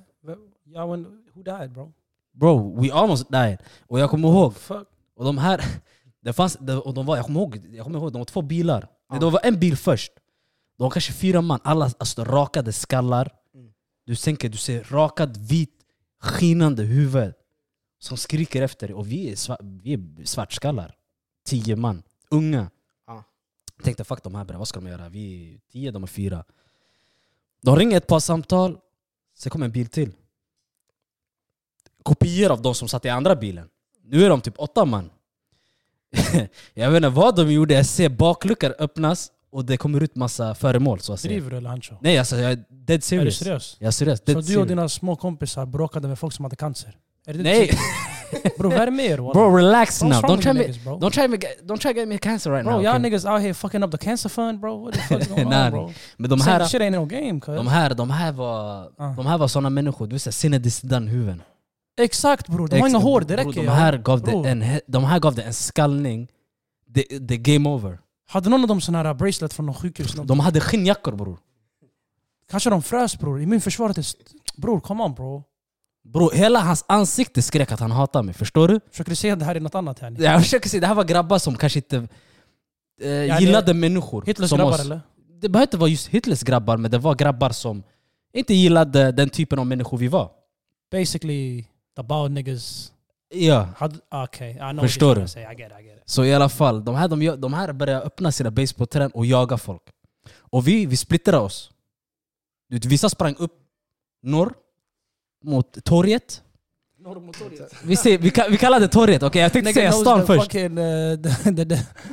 [0.66, 1.94] Yeah, when, who died bro?
[2.40, 3.58] Bro, we almost died.
[3.88, 4.88] Och jag kommer ihåg, Fuck.
[5.16, 5.66] och de här,
[6.22, 8.88] det fanns, och de var, jag kommer ihåg, jag kommer ihåg, de var två bilar.
[9.10, 9.20] Ja.
[9.20, 10.12] Det var en bil först.
[10.78, 13.32] De var kanske fyra man, alla alltså, rakade skallar.
[13.54, 13.72] Mm.
[14.06, 15.76] Du tänker, du ser rakad, vit,
[16.22, 17.34] skinande huvud.
[18.02, 18.96] Som skriker efter dig.
[18.96, 20.96] Och vi är, svart, vi är svartskallar.
[21.46, 22.72] Tio man, unga.
[23.08, 23.24] Ja.
[23.76, 25.10] Jag tänkte fuck de här bre, vad ska de göra?
[25.10, 26.44] Vi är tio, de är fyra.
[27.62, 28.78] De ringer ett par samtal,
[29.38, 30.12] sen kommer en bil till.
[32.10, 33.68] Kopior av de som satt i andra bilen.
[34.06, 35.10] Nu är de typ åtta man.
[36.74, 40.56] jag vet inte vad de gjorde, jag ser bakluckor öppnas och det kommer ut massa
[40.56, 41.32] föremål så att säga.
[41.32, 41.96] Driver du eller Hancho?
[42.02, 43.38] Nej alltså jag är dead Är du serious.
[43.38, 43.76] seriös?
[43.80, 44.20] Jag är seriös.
[44.20, 44.68] Så Dead du och serious.
[44.68, 46.98] dina små kompisar bråkade med folk som hade cancer?
[47.28, 47.72] Är det det Nej!
[48.58, 49.18] Bro, vad är det med er?
[49.18, 49.34] walla?
[49.34, 50.12] Bro relax now.
[50.12, 51.00] Don't try me, niggas, bro?
[51.00, 52.84] don't try me, don't try get me cancer right Bro, now.
[52.84, 53.10] y'all okay?
[53.10, 54.76] niggas out here fucking up the cancer fund bro.
[54.86, 55.94] What the fuck's going Nah, on bro?
[56.18, 59.14] Men de här, shit ain't no game de här, de här var, Ah.
[59.16, 60.60] de här var såna människor, du vet sinne
[61.08, 61.42] huvuden.
[62.00, 63.72] Exakt bror, de har inga hår, det räcker De ja.
[63.74, 64.44] här gav Bro.
[64.44, 66.28] det en, de här gav det en skallning,
[66.88, 68.00] det, det är game over.
[68.28, 70.14] Hade någon av dem sån här bracelet från någon sjukhus?
[70.14, 71.38] De hade skinnjackor bror.
[72.52, 73.42] Kanske de frös bror.
[73.42, 75.44] I min försvar, det är- bror come on bro.
[76.04, 78.80] Bro, hela hans ansikte skrek att han hatar mig, förstår du?
[78.92, 80.16] Försöker du säga att det här är något annat här?
[80.20, 82.08] Jag försöker säga, det här var grabbar som kanske inte eh,
[83.00, 84.80] det- gillade människor Hitlers grabbar oss.
[84.80, 85.02] eller?
[85.42, 87.84] Det behöver inte vara just Hitlers grabbar, men det var grabbar som
[88.34, 90.32] inte gillade den typen av människor vi var.
[90.92, 91.66] Basically,
[92.00, 92.92] the bald niggas
[93.34, 93.68] Ja.
[93.78, 94.00] had...
[94.26, 95.28] Okay, I know Förstår du?
[95.28, 95.44] say.
[95.44, 96.04] I get it, I get it.
[96.06, 99.12] Så i alla fall, de här, de, de här börjar öppna sina base på trend
[99.14, 99.82] och jaga folk.
[100.40, 101.72] Och vi, vi splittrade oss.
[102.70, 103.54] Vissa sprang upp
[104.24, 104.54] norr
[105.44, 106.44] mot torget.
[107.84, 109.42] Vi, ser, vi, vi kallar det torget, okej?
[109.42, 110.54] Jag tänkte säga stan först.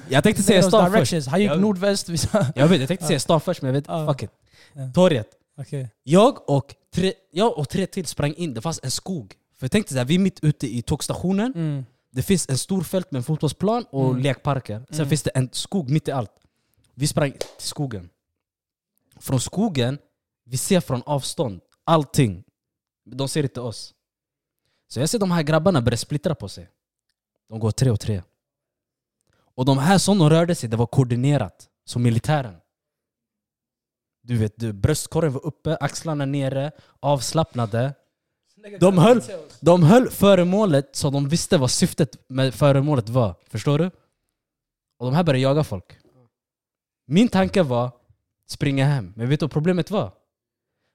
[0.09, 1.27] Jag tänkte säga stan först.
[1.29, 2.09] Han gick Jag- nordväst.
[2.55, 4.31] Jag vet, jag tänkte säga stan först men jag vet fuck it.
[4.95, 5.29] Torget.
[5.59, 5.89] Okej.
[6.03, 9.35] Jag och, tre, jag och tre till sprang in, det fanns en skog.
[9.59, 11.85] För jag tänkte så här, vi är mitt ute i tågstationen, Mm.
[12.11, 14.23] det finns en stor fält med en fotbollsplan och Mm.
[14.23, 14.85] lekparker.
[14.89, 15.09] Sen Mm.
[15.09, 16.33] finns det en skog mitt i allt.
[16.95, 18.11] Vi sprang till skogen.
[19.21, 19.99] Från skogen,
[20.45, 22.45] vi ser från avstånd allting.
[23.05, 23.95] De ser inte oss.
[24.89, 26.69] Så jag ser de här grabbarna börja splittra på sig.
[27.49, 28.23] De går tre och tre.
[29.55, 31.69] Och de här som de rörde sig, det var koordinerat.
[31.85, 32.55] Som militären.
[34.23, 37.95] Du vet, du, bröstkorgen var uppe, axlarna nere, avslappnade.
[38.81, 39.23] De höll,
[39.61, 43.35] de höll föremålet så de visste vad syftet med föremålet var.
[43.49, 43.91] Förstår du?
[44.99, 45.99] Och de här började jaga folk.
[47.07, 47.91] Min tanke var
[48.49, 49.13] springa hem.
[49.17, 50.13] Men vet du vad problemet var?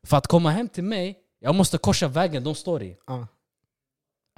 [0.08, 2.97] För att komma hem till mig, jag måste korsa vägen de står i.
[3.08, 3.28] Ja.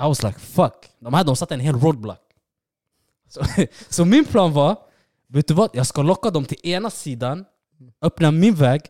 [0.02, 0.92] I was like fuck.
[1.00, 2.20] De här de satte en hel roadblock.
[3.30, 3.42] Så,
[3.90, 4.78] så min plan var,
[5.28, 5.70] vet du vad?
[5.74, 7.46] Jag ska locka dem till ena sidan,
[8.02, 8.82] öppna min väg,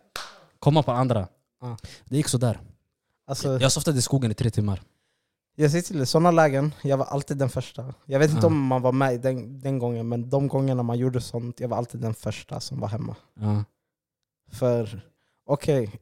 [0.59, 1.27] komma på andra.
[1.61, 1.77] Ja.
[2.05, 2.59] Det gick sådär.
[3.25, 4.81] Alltså, Jag softade i skogen i tre timmar.
[5.55, 7.93] Jag säger till dig, sådana lägen, jag var alltid den första.
[8.05, 8.47] Jag vet inte Ja.
[8.47, 11.77] om man var med den, den gången, men de gångerna man gjorde sånt, jag var
[11.77, 13.15] alltid den första som var hemma.
[13.39, 13.63] Ja.
[14.51, 15.01] För
[15.45, 15.99] okej,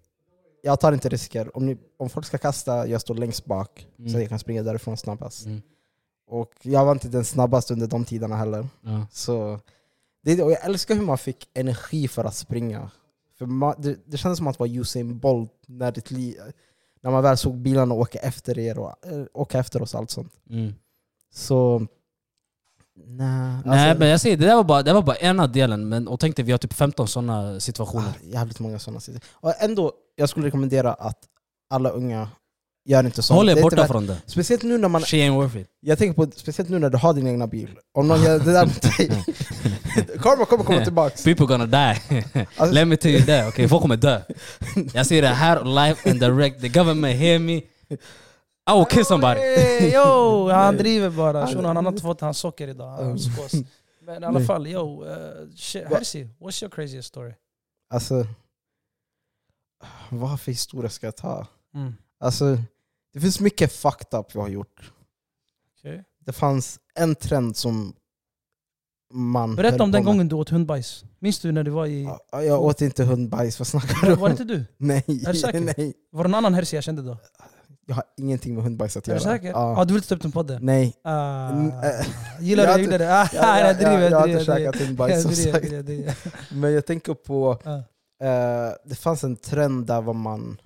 [0.63, 1.57] jag tar inte risker.
[1.57, 4.11] Om, ni, om folk ska kasta, jag står längst bak, Mm.
[4.11, 5.45] så jag kan springa därifrån snabbast.
[5.45, 5.61] Mm.
[6.27, 8.67] Och jag var inte den snabbaste under de tiderna heller.
[8.81, 9.07] Ja.
[9.11, 9.59] Så
[10.23, 12.91] det, och jag älskar hur man fick energi för att springa.
[13.37, 16.37] För man, det, det kändes som att vara Usain Bolt när, ditt li,
[17.03, 20.09] när man väl såg bilarna åka efter er och äh, åka efter oss och allt
[20.09, 20.33] sånt.
[20.49, 20.73] Mm.
[21.33, 21.87] Så...
[23.03, 25.89] Nej, Nej alltså, men jag säger, det där var bara, det var bara ena delen.
[25.89, 28.07] Men, och tänkte vi har typ 15 sådana situationer.
[28.07, 29.31] ah, jävligt många sådana situationer.
[29.33, 31.17] Och ändå, jag skulle rekommendera att
[31.69, 32.29] alla unga
[32.85, 33.35] gör inte sånt.
[33.37, 34.17] Håll er borta från det.
[34.25, 35.01] Speciellt nu när man...
[35.01, 35.67] She ain't worth it.
[35.79, 37.69] Jag tänker på, speciellt nu när du har din egna bil.
[37.93, 39.23] Om någon gör det där mot dig.
[40.19, 41.23] Karma kommer komma tillbaks.
[41.23, 42.01] People gonna die.
[42.57, 43.47] Alltså, Let me tell you that.
[43.47, 44.21] Okay, folk kommer dö.
[44.93, 46.61] Jag säger det här live and direct.
[46.61, 47.61] The government hear me.
[48.69, 49.39] I will kill somebody.
[49.39, 51.39] Hey, yo, han driver bara.
[51.39, 52.89] Han- Shunon, han har inte fått hans socker idag.
[52.89, 53.51] Han skås.
[54.05, 55.03] Men i alla fall, yo.
[55.03, 55.09] Uh,
[55.89, 57.33] Herzi, what's your craziest story?
[57.93, 58.25] alltså,
[60.09, 61.47] vad för historia ska jag ta?
[61.75, 61.93] Mm.
[62.21, 62.57] Alltså,
[63.13, 64.91] det finns mycket fucked up vi har gjort.
[65.79, 66.03] okej.
[66.25, 67.93] Det fanns en trend som
[69.13, 71.03] man Berätta om den gången du åt hundbajs.
[71.19, 72.03] Minns du när du var i...
[72.31, 74.19] Ja, Jag åt inte hundbajs, vad snackar du om?
[74.19, 74.65] var det inte du?
[74.77, 75.59] Nej, Är du säker?
[75.77, 75.93] nej.
[76.11, 77.17] Var det någon annan Herzi jag kände då?
[77.85, 79.19] Jag har ingenting med hundbajs att Är göra.
[79.19, 79.47] du säker?
[79.49, 79.73] Ja.
[79.77, 80.65] Ja, du vill inte ta upp den podden?
[80.65, 80.93] Nej.
[81.03, 82.05] Ah, äh,
[82.39, 82.71] gillar jag du?
[82.71, 83.05] har Gillar du?
[83.05, 85.71] Ah, Jag, jag, jag driver, jag, jag har jag inte käkat hundbajs som Jag sagt.
[85.71, 86.15] jag.
[86.51, 87.75] Men jag tänker på, Ja.
[88.27, 90.61] eh, det fanns en trend där var man,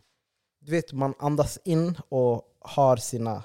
[0.65, 3.43] du vet man andas in och har sina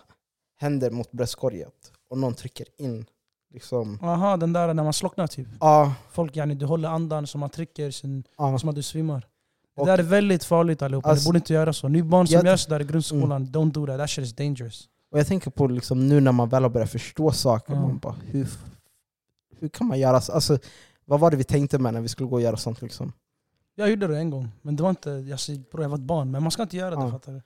[0.56, 1.92] händer mot bröstkorget.
[2.11, 3.04] Och någon trycker in.
[3.52, 3.98] Liksom.
[4.02, 5.48] Aha, den där när man slocknar typ.
[5.61, 8.59] Ja, Folk yani, du håller andan så man trycker sen, ja.
[8.59, 9.26] som att du svimmar.
[9.76, 11.88] Det Och- där är väldigt farligt allihopa, Alltså- ni borde inte göra så.
[11.88, 13.98] Ni barn som Jag- gör sådär i grundskolan, don't do that.
[13.98, 14.88] That shit is dangerous.
[15.12, 17.80] Och jag tänker på liksom nu när man väl har börjat förstå saker, Ja.
[17.80, 18.48] man bara, hur,
[19.59, 20.33] hur kan man göra så?
[20.33, 20.59] Alltså,
[21.04, 22.83] vad var det vi tänkte med när vi skulle gå och göra sånt?
[22.83, 23.12] Liksom?
[23.80, 26.02] Jag gjorde det en gång, men det var inte, jag, säger, bro, jag var ett
[26.02, 26.30] barn.
[26.30, 27.10] Men man ska inte göra det, Ja.
[27.10, 27.42] fattar du?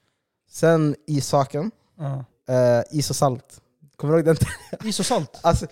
[0.51, 2.25] Sen issaken, Ja.
[2.55, 3.61] eh, is och salt.
[3.97, 4.37] Kommer du ihåg den?
[4.89, 5.39] Is och salt.
[5.43, 5.67] Alltså,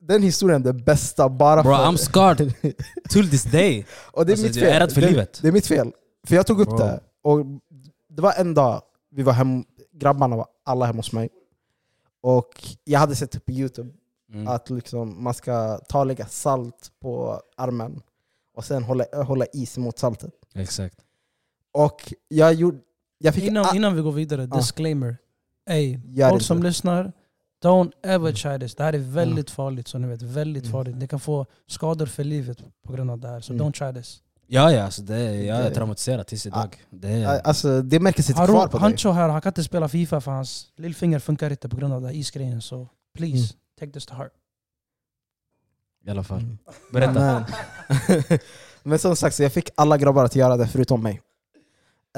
[0.00, 1.78] den historien är den bästa bara Bro, för...
[1.86, 2.54] I'm scarred
[3.10, 3.86] till this day.
[4.12, 4.80] och det är Alltså, mitt jag är fel.
[4.80, 5.38] rädd för det, livet.
[5.42, 5.92] det är mitt fel.
[6.26, 6.78] För jag tog upp Bro.
[6.78, 7.38] det, och
[8.08, 11.28] det var en dag vi var hem, grabbarna var alla hemma hos mig.
[12.20, 13.90] Och jag hade sett på youtube,
[14.32, 14.48] Mm.
[14.48, 18.02] Att liksom man ska ta och lägga salt på armen
[18.58, 20.30] och sen hålla, hålla is mot saltet.
[20.54, 20.98] Exakt.
[21.72, 22.78] Och jag gjorde...
[23.18, 25.16] Jag fick Innan, innan vi går vidare, disclaimer.
[25.70, 25.98] Ey,
[26.30, 27.12] folk som lyssnar,
[27.64, 28.74] don't ever try this.
[28.74, 30.22] Det här är väldigt farligt, så ni vet.
[30.22, 30.72] Väldigt Mm.
[30.72, 30.96] farligt.
[30.96, 33.40] Ni kan få skador för livet på grund av det här.
[33.40, 33.66] Så Mm.
[33.66, 34.22] don't try this.
[34.46, 36.76] Ja, ja, alltså det, jag är traumatiserad tills idag.
[36.90, 38.80] Det Alltså det märker sitter kvar på dig.
[38.80, 42.00] Hancho här, han kan inte spela Fifa för hans lillfinger funkar inte på grund av
[42.00, 42.62] den här isgrejen.
[42.62, 43.48] Så please, Mm.
[43.80, 44.32] take this to heart.
[46.06, 46.38] I alla fall.
[46.40, 46.58] Mm.
[46.92, 47.46] Berätta.
[48.18, 48.38] Men,
[48.82, 51.20] men som sagt, så jag fick alla grabbar att göra det förutom mig.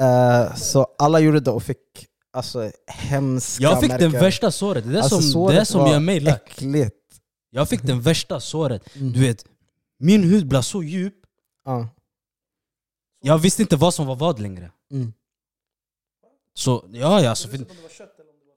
[0.01, 4.11] Eh, så alla gjorde det och fick alltså, hemska Jag fick märken.
[4.11, 6.19] den värsta såret, det är det Alltså, som, det såret är som var gör mig
[6.19, 6.41] lack.
[6.51, 6.95] Äckligt.
[7.49, 8.95] Jag fick den värsta såret.
[8.95, 9.13] Mm.
[9.13, 9.45] Du vet,
[9.99, 11.15] min hud blev så djup,
[11.65, 11.87] Ja.
[13.21, 14.71] jag visste inte vad som var vad längre.
[14.91, 15.13] Mm.
[16.53, 17.65] Så ja, ja alltså, för,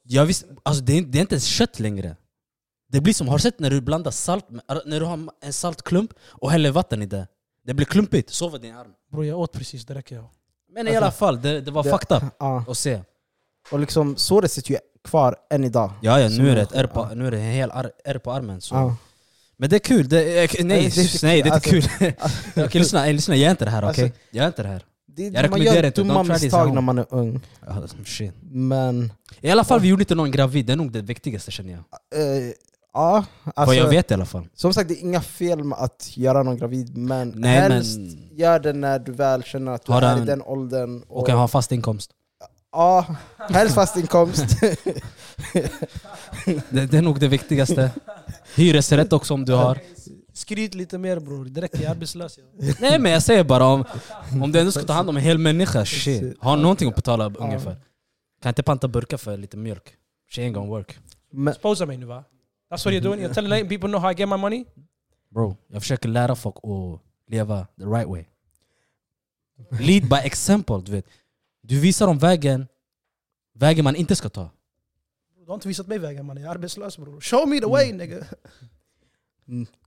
[0.02, 2.16] jag visste, alltså det, är, det är inte ens kött längre.
[2.94, 4.46] Det blir som, har du sett när du blandar salt,
[4.86, 7.26] när du har en saltklump och häller vatten i det?
[7.66, 8.90] Det blir klumpigt, så var din arm.
[9.12, 10.16] Bror jag åt precis, det räcker.
[10.16, 10.24] Jag.
[10.74, 12.64] Men i alla fall, det, det var Det- fucked up Ja.
[12.68, 13.00] att se.
[13.70, 15.92] Och liksom, såret sitter ju kvar än idag.
[16.02, 17.70] Ja, ja nu är det är- ett ärr på, nu är det en hel
[18.04, 18.60] ärr på armen.
[18.60, 18.74] Så.
[18.74, 18.96] Ja.
[19.56, 21.70] Men det är kul, det är, nej, Nej, det är inte nej det är inte
[21.70, 21.82] kul.
[21.82, 22.12] kul.
[22.64, 24.04] okej lyssna, lyssna, jag är inte det här okej?
[24.04, 24.84] Alltså- Jag är inte det här.
[25.06, 27.40] Det, Jag man rekommenderar gör inte, dumma misstag när man är ung.
[27.66, 28.32] Ja, shit.
[28.42, 31.70] Men I alla fall, vi gjorde inte någon gravid, det är nog det viktigaste känner
[31.70, 31.78] jag.
[31.80, 32.52] eh,
[32.94, 34.48] ja, Vad alltså, jag vet i alla fall.
[34.54, 38.28] som sagt det är inga fel med att göra någon gravid, men Nej, helst men-
[38.36, 41.02] gör det när du väl känner att du Har är i den- åldern.
[41.08, 42.10] Och kan ha fast inkomst.
[42.72, 43.06] Ja,
[43.50, 44.44] helst fast inkomst.
[46.70, 47.90] Det, det är nog det viktigaste.
[48.56, 49.78] Hyresrätt också om du har.
[50.32, 51.78] Skryt lite mer bror, räcker.
[51.78, 52.38] Jag är arbetslös.
[52.80, 53.84] Nej men jag säger bara om,
[54.42, 56.38] om du ändå ska ta hand om en hel människa, shit.
[56.40, 57.76] Ha någonting att betala ungefär.
[58.42, 59.94] Kan inte panta burkar för lite mjölk.
[60.30, 60.98] She ain't gonna work.
[61.56, 62.24] Sposa mig nu va?
[62.70, 63.20] That's what you're doing?
[63.20, 64.64] You're telling letting people know how I get my money?
[65.30, 68.24] Bro, jag försöker lära folk att leva the right way.
[69.70, 71.06] Lead by example, du vet.
[71.60, 72.66] Du visar dem vägen,
[73.54, 74.50] vägen man inte ska ta.
[75.44, 77.20] Du har inte visat mig vägen man, jag är arbetslös bror.
[77.20, 78.24] Show me the way nigga.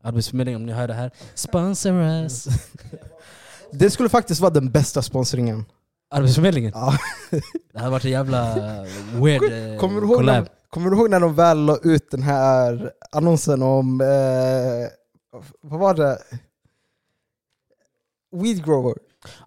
[0.02, 2.48] Arbetsförmedlingen, om ni hör det här, sponsor us.
[3.72, 5.66] det skulle faktiskt vara den bästa sponsringen.
[6.10, 6.72] Arbetsförmedlingen?
[6.76, 6.98] Ja.
[7.74, 8.56] Det hade varit en jävla
[9.13, 10.50] weird eh, Kommer du, ihåg collab.
[10.69, 14.89] Kommer du ihåg när de väl la ut den här annonsen om, eh,
[15.62, 16.17] vad var det?
[18.32, 18.95] Weed grower.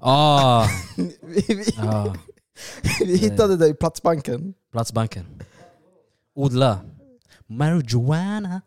[0.00, 0.66] Ah,
[1.22, 2.14] vi, vi, ja,
[3.00, 4.54] vi hittade det i Platsbanken.
[4.72, 5.26] Platsbanken.
[6.34, 6.78] Odla.
[7.46, 8.60] Marijuana.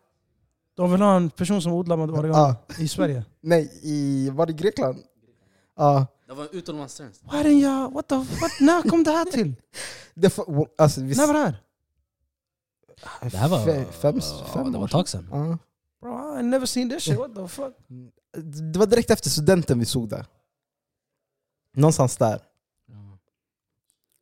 [0.75, 2.55] De vill ha en person som odlar marijuana Ja.
[2.79, 3.25] i Sverige.
[3.41, 4.97] Nej, i, var det Grekland?
[5.77, 6.07] Ja.
[6.27, 7.21] Det var utomlandstjänst.
[7.31, 9.55] Why didn't jag, what the, what, när kom det här till?
[10.13, 10.37] Det,
[10.77, 11.63] alltså, vi, När var det här?
[13.31, 15.27] Det här var, fe- fem, ja, fem det var ett tag sedan.
[15.31, 15.57] Ja.
[16.01, 17.73] Bro, I never seen this shit, what the fuck?
[18.71, 20.25] Det var direkt efter studenten vi såg det.
[21.75, 22.39] Någonstans där.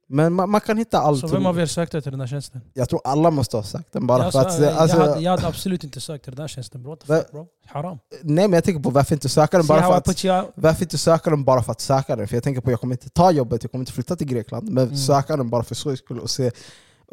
[0.08, 1.20] Men man, man kan hitta allt.
[1.20, 2.62] Så vem av er sökte till den där tjänsten?
[2.74, 4.46] Jag tror alla måste ha sagt den bara jag, för att...
[4.46, 6.98] Alltså, jag, hade, jag hade absolut inte sökt till den där tjänsten bro.
[7.06, 7.48] Fuck bro?
[7.66, 8.00] Haram.
[8.22, 10.52] Nej men jag tänker på varför inte söka den bara för att...
[10.56, 12.28] Varför inte söka den bara för att söka den?
[12.28, 14.70] För jag tänker på jag kommer inte ta jobbet, jag kommer inte flytta till Grekland.
[14.70, 14.98] Men Mm.
[14.98, 16.52] söka den bara för skojs skull och se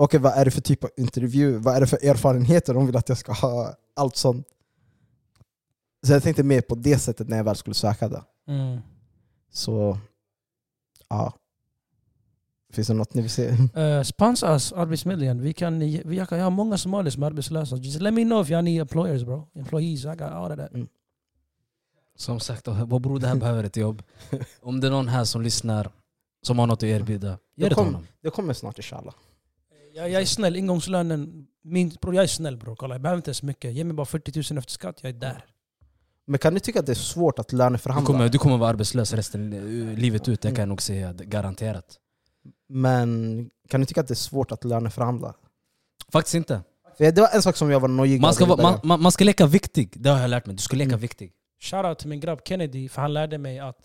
[0.01, 1.57] Okej, vad är det för typ av intervju?
[1.59, 3.75] Vad är det för erfarenheter de vill att jag ska ha?
[3.97, 4.47] Allt sånt.
[6.07, 8.25] Så jag tänkte mer på det sättet när jag väl skulle söka det.
[8.49, 8.81] Mm.
[9.53, 9.99] Så,
[11.09, 11.33] ja.
[12.73, 13.49] Finns det något ni vill se?
[13.77, 15.41] Uh, sponsor us, Arbetsförmedlingen.
[15.41, 17.77] Vi kan, vi, jag, kan, jag har många somalier som är arbetslösa.
[17.77, 19.49] Just let me know if you need employers bro.
[19.55, 20.71] Employees, I got all of that.
[22.17, 24.03] Som sagt, vår bror det här behöver ett jobb.
[24.61, 25.91] Om det är någon här som lyssnar,
[26.43, 28.07] som har något att erbjuda, ge det till kom- honom.
[28.21, 29.15] Det kommer snart inshallah.
[29.95, 32.77] Jag, jag är snäll, ingångslönen, min, bro, jag är snäll bror.
[32.77, 33.73] Kolla, jag behöver inte ens mycket.
[33.75, 35.45] Ge mig bara 40 000 efter skatt, jag är där.
[36.27, 38.07] Men kan ni tycka att det är svårt att Du löneförhandla?
[38.07, 39.51] kommer, du kommer vara arbetslös resten
[39.95, 41.97] livet ut, det kan jag nog säga garanterat.
[42.69, 45.35] Men kan ni tycka att det är svårt att löneförhandla?
[46.13, 46.63] Faktiskt inte.
[46.97, 49.13] För det var en sak som jag var nojig Man ska, vara- man, man, man
[49.13, 50.57] ska leka viktig, det har jag lärt mig.
[50.57, 51.01] Du ska leka Mm.
[51.01, 51.33] viktig.
[51.61, 53.79] Shoutout till min grabb Kennedy, för han lärde mig att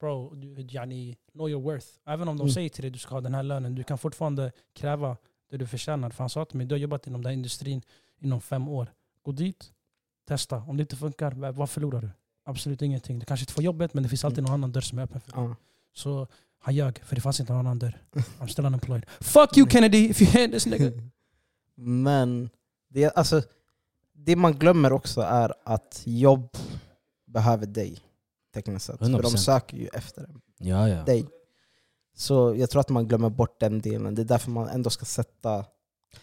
[0.00, 1.86] bro, du, yani, know your worth.
[2.06, 2.52] Även om de Mm.
[2.54, 5.16] säger till dig att du ska ha den här lönen, du kan fortfarande kräva
[5.50, 6.10] det du förtjänar.
[6.10, 7.82] För han sa till mig, du har jobbat inom den här industrin
[8.18, 8.92] inom fem år.
[9.22, 9.72] Gå dit,
[10.28, 10.56] testa.
[10.56, 12.10] Om det inte funkar, vad- förlorar du?
[12.44, 13.18] Absolut ingenting.
[13.18, 15.20] Du kanske inte får jobbet, men det finns alltid någon annan dörr som är öppen
[15.20, 15.40] för dig.
[15.44, 15.56] Ja.
[15.92, 16.26] Så
[16.58, 17.98] han ljög, för det fanns inte någon annan dörr.
[18.38, 19.06] I'm still unemployed.
[19.20, 20.92] Fuck you Kennedy if you hear this nigga.
[21.74, 22.50] Men
[22.88, 23.42] det, alltså,
[24.12, 26.48] det man glömmer också är att jobb
[27.26, 27.98] behöver dig.
[28.54, 28.98] Tekniskt sett.
[28.98, 29.36] För de 100%.
[29.36, 30.28] söker ju efter
[30.58, 31.04] Ja, ja.
[31.04, 31.26] dig.
[32.16, 34.14] Så jag tror att man glömmer bort den delen.
[34.14, 35.64] Det är därför man ändå ska sätta...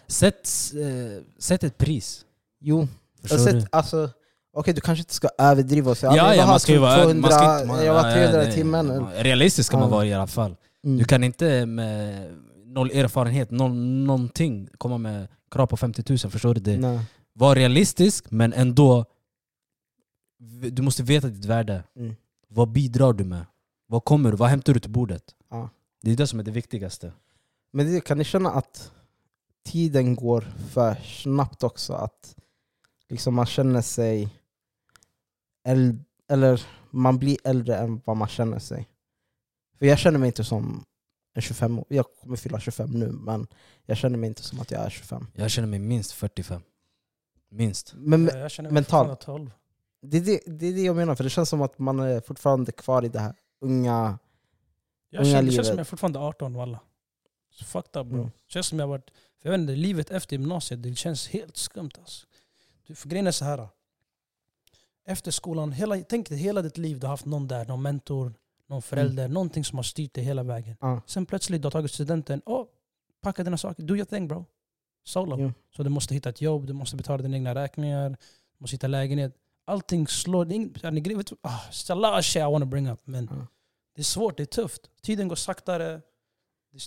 [0.07, 2.25] Sätt, eh, sätt ett pris.
[2.59, 2.87] Jo,
[3.21, 3.65] Förstår du?
[3.71, 4.09] alltså,
[4.55, 6.71] Okej, du kanske inte ska överdriva och säga Ja, "Men jag ja, har man ska
[6.71, 7.03] ju vara...
[7.03, 8.87] 200, Man man, jag var ja, 300 ja, i timmen.
[8.89, 9.95] ja, Realistisk ska man Ja.
[9.95, 10.55] vara i alla fall.
[10.83, 10.97] Mm.
[10.97, 12.29] Du kan inte med
[12.65, 13.73] noll erfarenhet, noll,
[14.05, 16.17] någonting, komma med krav på 50 000.
[16.17, 16.61] Förstår du?
[16.61, 16.77] Det?
[16.77, 16.99] Nej.
[17.33, 19.05] Var realistisk, men ändå...
[20.71, 21.83] Du måste veta ditt värde.
[21.95, 22.15] Mm.
[22.49, 23.45] Vad bidrar du med?
[23.87, 24.37] Vad kommer du?
[24.37, 25.23] Vad hämtar du till bordet?
[25.51, 25.69] Ja.
[26.03, 27.13] Det är det som är det viktigaste.
[27.71, 28.91] Men det, kan ni känna att
[29.65, 30.41] tiden går
[30.73, 31.93] för snabbt också?
[31.93, 32.35] Att
[33.09, 34.29] liksom man känner sig...
[35.67, 38.89] äl- Eller man blir äldre än vad man känner sig.
[39.79, 40.85] För jag känner mig inte som
[41.33, 41.85] en 25 år.
[41.89, 43.47] Jag kommer fylla 25 nu, men
[43.85, 45.27] jag känner mig inte som att jag är 25.
[45.33, 46.61] Jag känner mig minst 45.
[47.49, 47.93] Minst.
[47.95, 49.51] Men jag känner mig fortfarande 12.
[50.01, 52.21] det, är det, det är det jag menar, för det känns som att man är
[52.21, 54.19] fortfarande kvar i det här unga...
[55.13, 56.79] Jag känner, det känns som jag är fortfarande 18 walla.
[57.51, 58.19] Så fucked up bro.
[58.19, 58.31] Mm.
[58.47, 59.09] Känns som jag varit,
[59.41, 62.27] för jag vet inte, livet efter gymnasiet det känns helt skumt alltså.
[62.95, 63.67] För grejen är så här.
[65.05, 68.33] Efter skolan, hela, tänk dig hela ditt liv du har haft någon där, någon mentor,
[68.67, 70.77] någon förälder, någonting som har styrt dig hela vägen.
[70.81, 71.01] Ja.
[71.05, 72.65] Sen plötsligt du har tagit studenten, oh,
[73.21, 74.45] packa dina saker, do your thing bro.
[75.03, 75.41] Solo.
[75.41, 75.51] Ja.
[75.75, 78.17] Så du måste hitta ett jobb, du måste betala dina egna räkningar, du
[78.57, 79.35] måste hitta lägenhet.
[79.65, 80.45] Allting slår...
[80.45, 82.99] Det är vet du, ah, it's a lot of shit I want to bring up.
[83.03, 83.47] Men Ja.
[83.95, 84.81] Det är svårt, det är tufft.
[85.01, 86.01] Tiden går saktare,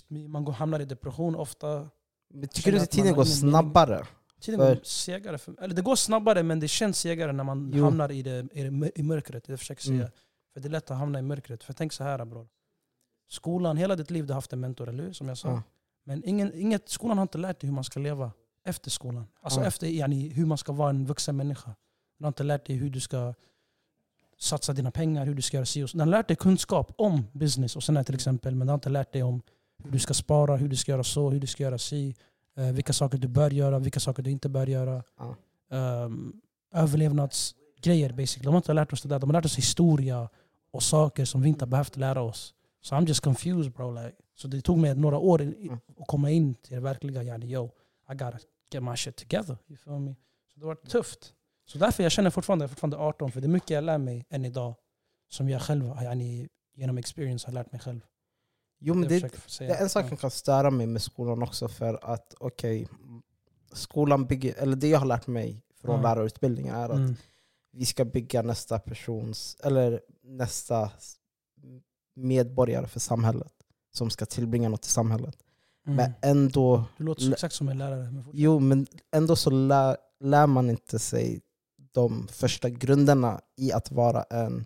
[0.09, 1.89] man går, hamnar i depression ofta.
[2.33, 4.07] Men Tycker du att att tiden går snabbare?
[4.39, 5.37] Tiden går segare.
[5.37, 7.83] För, eller det går snabbare men det känns segare när man Jo.
[7.83, 8.47] hamnar i, det,
[8.95, 9.43] i mörkret.
[9.43, 9.95] Det jag försöker säga.
[9.95, 10.09] Mm.
[10.53, 11.63] För det är lätt att hamna i mörkret.
[11.63, 12.47] För tänk så här bror.
[13.29, 15.13] Skolan, hela ditt liv du har haft en mentor, eller hur?
[15.13, 15.49] Som jag sa.
[15.49, 15.63] Ja.
[16.03, 18.31] Men ingen, inget, skolan har inte lärt dig hur man ska leva
[18.65, 19.27] efter skolan.
[19.41, 19.65] Alltså Ja.
[19.65, 21.75] efter yani, hur man ska vara en vuxen människa.
[22.17, 23.33] Den har inte lärt dig hur du ska
[24.39, 25.97] satsa dina pengar, hur du ska göra si och så.
[25.97, 28.55] Den har lärt dig kunskap om business och sådär till exempel.
[28.55, 29.41] Men den har inte lärt dig om
[29.83, 32.15] hur du ska spara, hur du ska göra så, hur du ska göra si.
[32.57, 35.03] Eh, vilka saker du bör göra, vilka saker du inte bör göra.
[35.19, 35.35] Ja.
[36.05, 36.41] Um,
[36.73, 38.45] överlevnadsgrejer basically.
[38.45, 39.19] De har inte lärt oss det där.
[39.19, 40.29] De har lärt oss historia
[40.71, 42.53] och saker som vi inte har behövt lära oss.
[42.81, 43.91] Så I'm just confused bro.
[43.91, 44.15] Like.
[44.35, 45.79] Så det tog mig några år Mm.
[45.99, 47.23] att komma in till det verkliga.
[47.23, 47.65] Yani, yo,
[48.11, 48.37] I gotta
[48.71, 49.57] get my shit together.
[49.67, 50.15] You feel me?
[50.53, 51.33] Så det var tufft.
[51.67, 53.31] Så därför jag känner fortfarande, jag är fortfarande 18.
[53.31, 54.75] För det är mycket jag lär mig än idag.
[55.29, 57.99] Som jag själv yani, genom experience har lärt mig själv.
[58.79, 59.19] Jo, men det,
[59.59, 62.87] det är en sak som kan störa mig med skolan också för att okej,
[63.73, 66.01] skolan bygger, eller det jag har lärt mig från Ja.
[66.01, 67.15] lärarutbildningen är att Mm.
[67.71, 70.91] vi ska bygga nästa persons, eller nästa
[72.15, 73.53] medborgare för samhället
[73.93, 75.37] som ska tillbringa något i samhället.
[75.85, 75.95] Mm.
[75.95, 78.11] Men ändå, Du låter exakt som en lärare.
[78.11, 81.41] Men jo, men ändå så lär, lär man inte sig
[82.01, 84.65] de första grunderna i att vara en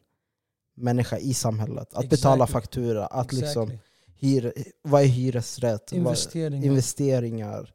[0.75, 1.93] människa i samhället.
[1.93, 2.53] Att betala Exactly.
[2.61, 3.79] faktura, att liksom, Exactly.
[4.15, 6.65] hyr, vad är hyresrätt, vad, Investeringar.
[6.67, 7.73] investeringar,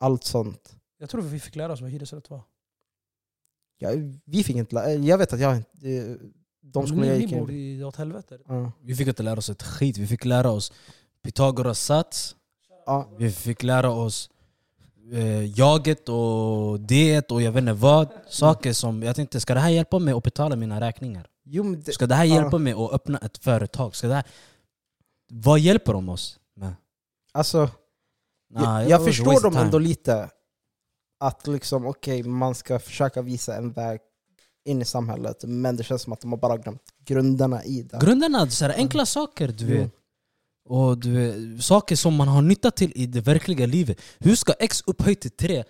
[0.00, 0.76] allt sånt.
[0.98, 2.40] Jag tror vi fick lära oss vad hyresrätt var.
[3.78, 3.90] Ja,
[4.24, 5.88] vi fick inte lä- Jag vet att jag inte...
[5.90, 6.16] eh,
[6.62, 7.56] De skolorna jag gick ni bor in...
[7.80, 8.38] i åt helvete.
[8.46, 8.72] Ja.
[8.82, 9.98] Vi fick inte lära oss ett skit.
[9.98, 10.72] Vi fick lära oss
[11.22, 12.36] Pythagoras sats.
[12.86, 14.30] Ja, Vi fick lära oss
[15.12, 18.08] eh, jaget och det och jag vet inte vad.
[18.28, 21.26] Saker som jag tänkte, ska det här hjälpa mig att betala mina räkningar?
[21.44, 23.96] jo, det, Ska det här hjälpa mig att öppna ett företag?
[23.96, 24.24] Ska det här...
[25.32, 26.74] Vad hjälper de oss med?
[27.32, 27.68] alltså,
[28.50, 30.30] Nah, jag, jag förstår dem ändå lite.
[31.20, 34.00] Att liksom, okej, man ska försöka visa en väg
[34.64, 37.98] in i samhället, men det känns som att de har bara glömt grunderna i det.
[38.00, 39.94] Grunderna, så här, enkla saker du vet.
[40.70, 44.00] Och du saker som man har nytta till i det verkliga livet.
[44.18, 45.64] Hur ska x upphöjt till 3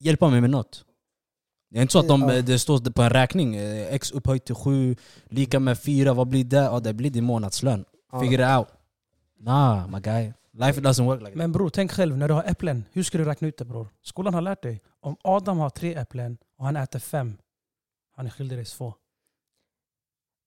[0.00, 0.84] hjälpa mig med något?
[1.70, 2.42] Det är inte så att de, Ja.
[2.42, 6.44] det står på en räkning, eh, x upphöjt till 7 lika med 4, vad blir
[6.44, 6.56] det?
[6.56, 7.84] Ja, det blir din månadslön.
[8.12, 8.20] Ja.
[8.20, 8.68] Figure it out.
[9.40, 10.32] Nah my guy.
[10.52, 11.38] Life doesn't work like that.
[11.38, 12.84] Men bror, tänk själv när du har äpplen.
[12.92, 13.88] Hur ska du räkna ut det bror?
[14.02, 14.80] Skolan har lärt dig.
[15.00, 17.36] Om Adam har tre äpplen och han äter fem.
[18.16, 18.94] Han är skyldig dig två.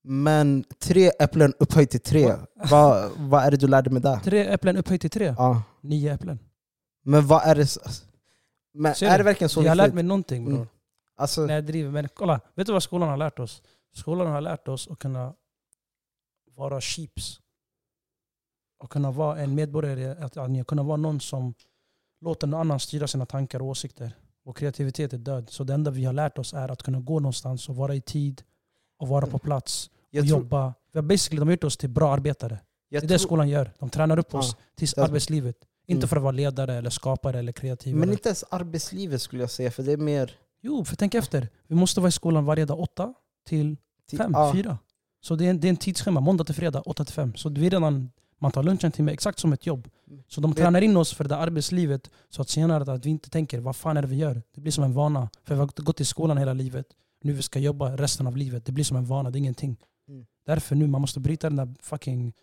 [0.04, 4.20] Men tre äpplen upphöjt till tre, vad, vad är det du lärde mig där?
[4.20, 5.36] Tre äpplen upphöjt till tre.
[5.38, 5.64] Ja.
[5.82, 6.40] Nio äpplen.
[7.04, 7.78] Men vad är det...
[8.74, 10.56] Men Ser är det verkligen så Jag har lärt mig någonting bror.
[10.56, 10.68] Mm.
[11.16, 11.92] Alltså, När jag driver.
[11.92, 13.64] Men kolla, vet du vad skolan har lärt oss?
[13.94, 15.34] Skolan har lärt oss att kunna
[16.56, 17.40] vara sheeps.
[18.80, 21.54] Och kunna vara en medborgare, att, att kunna vara någon som
[22.22, 24.16] låter någon annan styra sina tankar och åsikter.
[24.46, 25.50] Vår kreativitet är död.
[25.50, 28.02] Så det enda vi har lärt oss är att kunna gå någonstans och vara i
[28.02, 28.44] tid
[28.98, 29.90] och vara på plats
[30.20, 30.74] och jag tror, jobba.
[30.92, 32.60] Vi har basically, de har gjort oss till bra arbetare.
[32.90, 33.72] Det är det skolan gör.
[33.80, 35.56] De tränar upp oss Ja, till arbetslivet.
[35.88, 36.08] Inte Mm.
[36.10, 38.00] för att vara ledare, eller skapare eller kreativa.
[38.00, 40.32] men inte ens arbetslivet skulle jag säga, för det är mer...
[40.62, 41.50] Jo, för tänk efter.
[41.68, 43.14] Vi måste vara i skolan varje dag åtta
[43.48, 43.78] till
[44.12, 44.78] ti- fem, ja, fyra.
[45.22, 47.36] Så det är, en, det är en tidsschema, måndag till fredag, åtta till fem.
[47.36, 49.88] Så vi redan, man tar lunch en timme, exakt som ett jobb.
[50.28, 53.60] Så de tränar in oss för det arbetslivet så att senare att vi inte tänker
[53.60, 54.42] vad fan är det vi gör?
[54.56, 55.30] Det blir som en vana.
[55.44, 56.86] För vi har gått i skolan hela livet.
[57.22, 58.66] Nu vi ska jobba resten av livet.
[58.66, 59.78] Det blir som en vana, det är ingenting.
[60.08, 60.26] Mm.
[60.46, 62.34] Därför nu, man måste bryta den där fucking...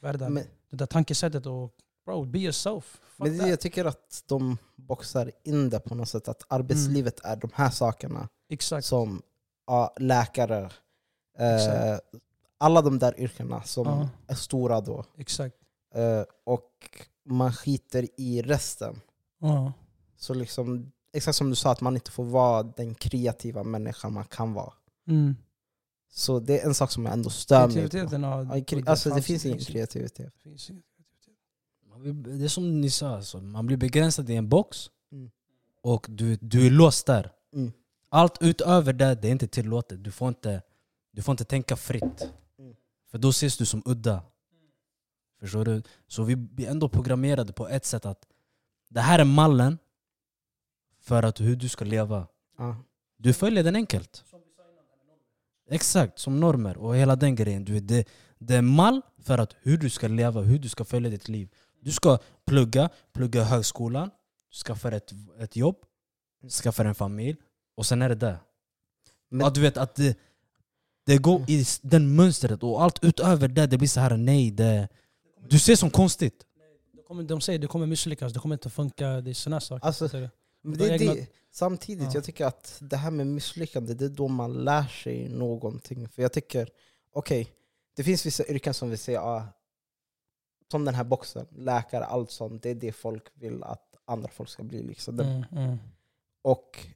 [0.00, 0.28] Där?
[0.28, 1.74] Men, det där tankesättet och
[2.04, 2.84] bro, be yourself.
[2.84, 6.28] Fuck men det, jag tycker att de boxar in det på något sätt.
[6.28, 8.28] Att arbetslivet är de här sakerna.
[8.48, 8.86] Exakt.
[8.86, 9.22] Som
[9.66, 10.70] ja, läkare,
[11.38, 11.98] eh,
[12.58, 14.08] alla de där yrkena som Ja.
[14.26, 15.04] är stora då.
[15.16, 15.56] Exakt.
[15.94, 16.72] Eh, och
[17.24, 19.00] man skiter i resten.
[19.38, 19.72] Ja.
[20.16, 24.24] Så liksom, exakt som du sa, att man inte får vara den kreativa människan man
[24.24, 24.72] kan vara.
[25.08, 25.36] Mm.
[26.10, 28.16] Så det är en sak som jag ändå stör mig på.
[28.26, 28.56] Har...
[28.56, 30.32] Ja, Alltså det finns ingen kreativitet.
[32.38, 35.30] det är som ni sa, alltså, man blir begränsad i en box Mm.
[35.82, 37.32] och du, du är låst där.
[37.54, 37.72] Mm.
[38.08, 40.04] Allt utöver det, det är inte tillåtet.
[40.04, 40.62] Du får inte,
[41.12, 42.30] du får inte tänka fritt.
[42.58, 42.74] Mm.
[43.10, 44.22] För då ses du som udda.
[45.40, 45.82] Förstår du?
[46.06, 48.26] Så vi blir ändå programmerade på ett sätt att
[48.88, 49.78] det här är mallen
[51.00, 52.26] för att hur du ska leva.
[53.16, 54.24] Du följer den enkelt.
[55.70, 57.64] Exakt, som normer och hela den grejen.
[57.64, 58.04] Du vet, det,
[58.38, 61.48] det är mall för att hur du ska leva, hur du ska följa ditt liv.
[61.80, 64.10] Du ska plugga, plugga högskolan,
[64.64, 65.76] skaffa ett, ett jobb,
[66.62, 67.36] skaffa en familj
[67.76, 68.38] och sen är det det.
[69.30, 70.18] Men- att du vet att det,
[71.06, 74.50] det går i den mönstret och allt utöver det, det blir så här nej.
[74.50, 74.88] Det,
[75.48, 76.44] du ser som konstigt.
[76.92, 79.86] De, kommer, de säger det kommer misslyckas, det kommer inte funka, det är såna saker.
[79.86, 80.28] Alltså, du?
[80.62, 82.10] Men De det, det, samtidigt, Ja.
[82.14, 86.08] jag tycker att det här med misslyckande, det är då man lär sig någonting.
[86.08, 86.68] För jag tycker,
[87.12, 87.52] okej,
[87.96, 89.42] det finns vissa yrken som vi säger, ah,
[90.70, 94.48] som den här boxen, läkare, allt sånt, det är det folk vill att andra folk
[94.48, 94.82] ska bli.
[94.82, 95.20] Liksom.
[95.20, 95.78] Mm, mm.
[96.42, 96.86] Och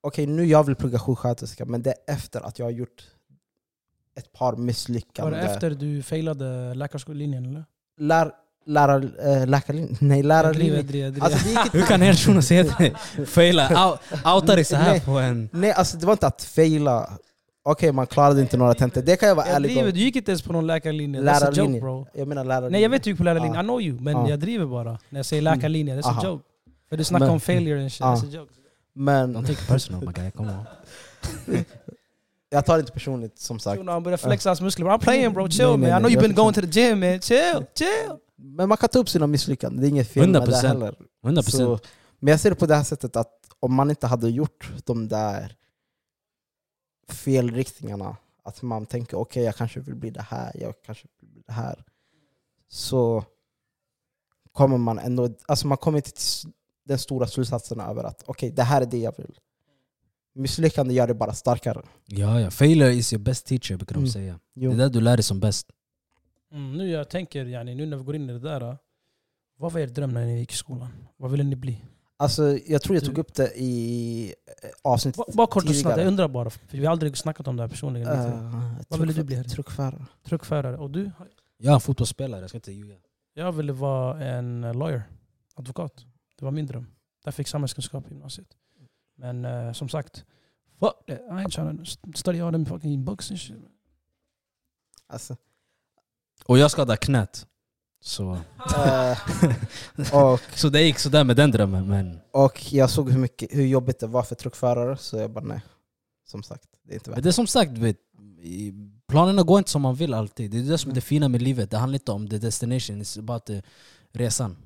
[0.00, 3.10] okej, nu jag vill plugga sjuksköterska, men det är efter att jag har gjort
[4.14, 5.32] ett par Var misslyckanden.
[5.34, 7.64] det efter du failade läkarskolelinjen eller?
[7.96, 8.32] Lär,
[8.66, 9.10] lärar,
[9.42, 9.96] äh, läkarlinjen?
[10.00, 11.22] Nej, lärarlinjen.
[11.22, 12.74] Alltså, det Hur kan en shuno säga till
[13.16, 13.26] dig?
[13.26, 14.00] Faila, out,
[14.34, 15.00] outa dig så här Nej.
[15.00, 15.48] på en...
[15.52, 17.10] Nej, alltså det var inte att faila.
[17.68, 19.02] Okej, man klarade inte några tentor.
[19.02, 19.94] Det kan jag vara jag ärlig driver, om.
[19.94, 21.20] du gick inte ens på någon läkarlinje.
[21.20, 21.80] That's a joke Lärarlinje.
[21.80, 22.06] bro.
[22.14, 22.72] Jag menar lärarlinjen.
[22.72, 23.60] Nej jag vet du gick på lärarlinjen, Ja.
[23.62, 24.00] I know you.
[24.00, 24.28] Men Ja.
[24.30, 24.98] jag driver bara.
[25.08, 26.26] När jag säger läkarlinje, that's a Aha.
[26.26, 26.44] joke.
[26.88, 28.14] För du snackar om failure and shit, Ja.
[28.14, 28.52] that's a joke.
[28.94, 30.64] Men Don't take it personal my guy, come on.
[32.50, 33.82] jag tar det inte personligt som sagt.
[33.86, 34.86] Han börjar flexa hans muskler.
[34.86, 35.80] I'm playing bro, chill Nej, man.
[35.80, 37.20] nej, I know you've been going to the gym man.
[37.20, 38.16] Chill, chill.
[38.38, 40.66] Men man kan ta upp sina misslyckanden, det är inget fel med det 100%.
[40.66, 40.94] heller.
[41.22, 41.42] 100%.
[41.42, 41.78] Så,
[42.18, 45.08] men jag ser det på det här sättet att om man inte hade gjort de
[45.08, 45.56] där
[47.08, 51.42] felriktningarna, att man tänker okej jag kanske vill bli det här, jag kanske vill bli
[51.46, 51.84] det här.
[52.68, 53.24] Så
[54.52, 56.14] kommer man ändå, alltså man kommer till
[56.84, 59.38] den stora slutsatsen över att okej det här är det jag vill.
[60.34, 61.82] Misslyckande gör det bara starkare.
[62.06, 62.50] Ja, ja.
[62.50, 64.10] Failure is your best teacher brukar de Mm.
[64.10, 64.40] säga.
[64.54, 64.70] Jo.
[64.70, 65.66] Det är där du lär dig som bäst.
[66.52, 68.78] Mm, nu jag tänker, yani, nu när vi går in i det där.
[69.58, 70.88] Vad var er dröm när ni gick i skolan?
[71.16, 71.84] Vad ville ni bli?
[72.16, 74.26] Alltså, jag tror jag tog upp det i
[74.62, 76.00] eh, avsnittet Ba- Bara kort och snabbt, tidigare.
[76.00, 76.50] jag undrar bara.
[76.50, 78.08] För vi har aldrig snackat om det här personligen.
[78.08, 79.48] Uh, Vad ville du bli, Harry?
[79.48, 80.06] Truckförare.
[80.24, 80.76] Truckförare.
[80.78, 81.10] Och du?
[81.58, 82.94] Jag är en fotbollsspelare, jag ska inte ljuga.
[83.34, 85.02] Jag ville vara en lawyer,
[85.54, 86.06] advokat.
[86.38, 86.86] Det var min dröm.
[87.24, 88.48] Där fick samhällskunskap i gymnasiet.
[89.16, 90.24] Men uh, som sagt,
[90.80, 91.18] fuck that.
[91.20, 93.56] I ain't trying to st- study all them fucking books and shit.
[95.06, 95.36] Alltså,
[96.44, 97.46] Och jag skadade knät.
[98.02, 98.32] Så,
[98.76, 99.18] eh,
[100.14, 101.88] och, så det gick sådär med den drömmen.
[101.88, 105.44] Men, och jag såg hur, mycket, hur jobbigt det var för truckförare, så jag bara
[105.44, 105.60] nej.
[106.26, 107.96] Som sagt, det är inte men värt det är som sagt, vet,
[109.08, 110.50] planerna går inte som man vill alltid.
[110.50, 111.70] Det är det som är det fina med livet.
[111.70, 113.62] Det handlar inte om the destination, it's about the
[114.12, 114.56] resan.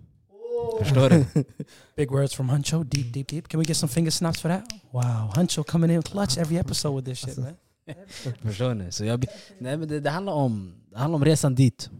[0.78, 1.24] Förstår du?
[1.96, 3.48] Big words from Huncho, deep, deep, deep.
[3.48, 4.64] Can we get some finger snaps for that?
[4.90, 7.56] Wow, Huncho coming in clutch every episode with this shit man.
[8.43, 8.93] Förstår ni?
[8.93, 9.26] Så jag,
[9.59, 11.91] nej, men det, det, handlar om, det handlar om resan dit.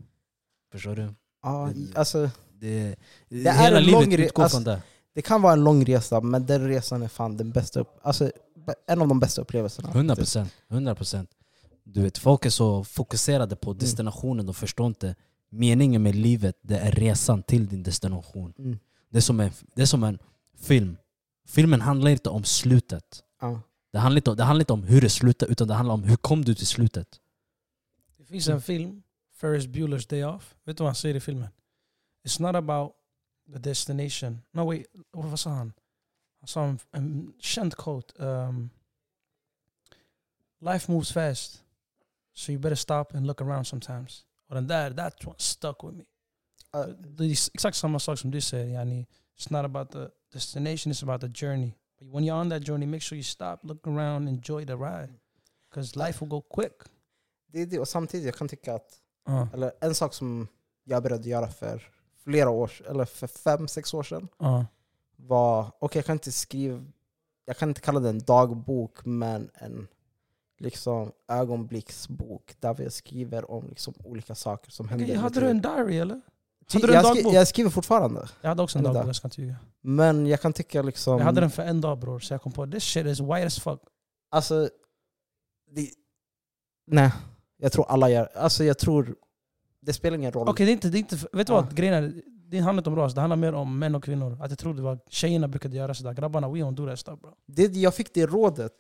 [0.73, 1.15] Förstår du?
[1.43, 2.31] Ja, alltså,
[2.61, 2.97] Det,
[3.29, 4.83] Det är en livet lång utgår alltså- från det.
[5.15, 8.31] det kan vara en lång resa, men den resan är fan den bästa, upp, alltså,
[8.87, 9.91] en av de bästa upplevelserna.
[9.91, 10.53] 100 procent.
[10.69, 11.31] 100 procent.
[11.85, 13.79] Du vet, folk är så fokuserade på Mm.
[13.79, 15.15] destinationen, de förstår inte
[15.51, 16.57] meningen med livet.
[16.63, 18.53] Det är resan till din destination.
[18.59, 18.79] Mm.
[19.11, 20.19] Det är som en, det är som en
[20.61, 20.97] film.
[21.49, 23.23] Filmen handlar inte om slutet.
[23.41, 23.61] Ja.
[23.93, 26.03] Det handlar, inte om, det handlar inte om hur det slutar, utan det handlar om
[26.03, 27.21] hur kom du till slutet.
[28.17, 30.55] Det finns en film, Ferris Bueller's Day Off.
[30.65, 31.49] Vet du vad han säger i filmen?
[32.25, 32.93] It's not about
[33.53, 34.43] the destination.
[34.53, 35.73] No wait, vad sa han?
[36.41, 38.25] Han sa en, en känd quote.
[38.25, 38.71] Um,
[40.61, 41.63] Life moves fast.
[42.35, 44.25] So you better stop and look around sometimes.
[44.49, 46.05] Och den där, that one stuck with me.
[46.77, 48.67] Uh, Det är exakt samma sak som du säger.
[48.67, 49.07] Yani,
[49.39, 51.73] it's not about the destination, it's about the journey.
[52.01, 55.13] When you're on that journey, make sure you stop, look around, enjoy the ride.
[55.71, 56.73] Because life will go quick.
[57.53, 58.97] det är det, och samtidigt jag kan tycka att
[59.29, 59.47] Uh.
[59.55, 60.49] Eller en sak som
[60.85, 61.83] jag började göra för
[62.25, 64.67] flera år, eller för fem, sex år sedan Ja.
[65.17, 66.85] var, och jag kan inte skriva,
[67.45, 69.89] jag kan inte kalla det en dagbok, men en
[70.59, 75.05] liksom ögonblicksbok där vi skriver om liksom olika saker som händer.
[75.07, 76.21] Okej, mitt hade du en diary eller?
[76.73, 77.35] Hade du en jag, skri- dagbok?
[77.35, 78.93] jag skriver fortfarande, Jag hade också en Ända.
[78.99, 79.57] dagbok, jag ska inte ljuga.
[79.83, 81.19] men jag kan tycka liksom...
[81.19, 83.47] Jag hade den för en dag bror, så jag kom på this shit is white
[83.47, 83.81] as fuck.
[84.31, 84.69] Alltså,
[85.71, 85.91] det,
[86.87, 87.13] nej.
[87.59, 89.15] Jag tror alla gör, alltså jag tror,
[89.83, 90.49] det spelar ingen roll.
[90.49, 91.61] Okej, det är inte, det är inte, vet du Ja.
[91.61, 91.75] vad?
[91.75, 94.39] Grejen är, det handlar inte om ras, det handlar mer om män och kvinnor.
[94.43, 96.13] Att jag tror det var tjejerna brukade göra sådär.
[96.13, 97.35] Grabbarna, we don't do that stuff bro.
[97.47, 98.73] Det, jag fick det rådet,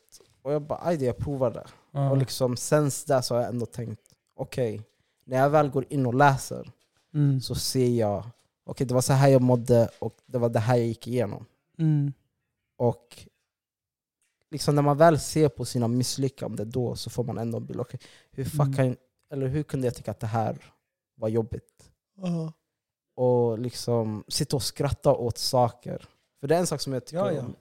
[0.42, 1.66] och jag bara aj jag provar det.
[2.10, 4.00] Och liksom, sen där så har jag ändå tänkt,
[4.36, 4.82] okej,
[5.24, 6.70] när jag väl går in och läser
[7.14, 7.40] Mm.
[7.40, 8.24] så ser jag,
[8.64, 11.46] okej det var så här jag mådde och det var det här jag gick igenom.
[11.78, 12.12] Mm.
[12.78, 13.18] Och
[14.50, 17.80] liksom när man väl ser på sina misslyckanden då så får man ändå en bild,
[17.80, 18.00] okej,
[18.30, 18.96] hur, fuck Mm.
[19.32, 20.58] eller hur kunde jag tycka att det här
[21.16, 21.90] var jobbigt?
[23.16, 26.08] och liksom sitta och skratta åt saker.
[26.40, 27.40] För det är en sak som jag tycker, Ja, ja.
[27.40, 27.54] om-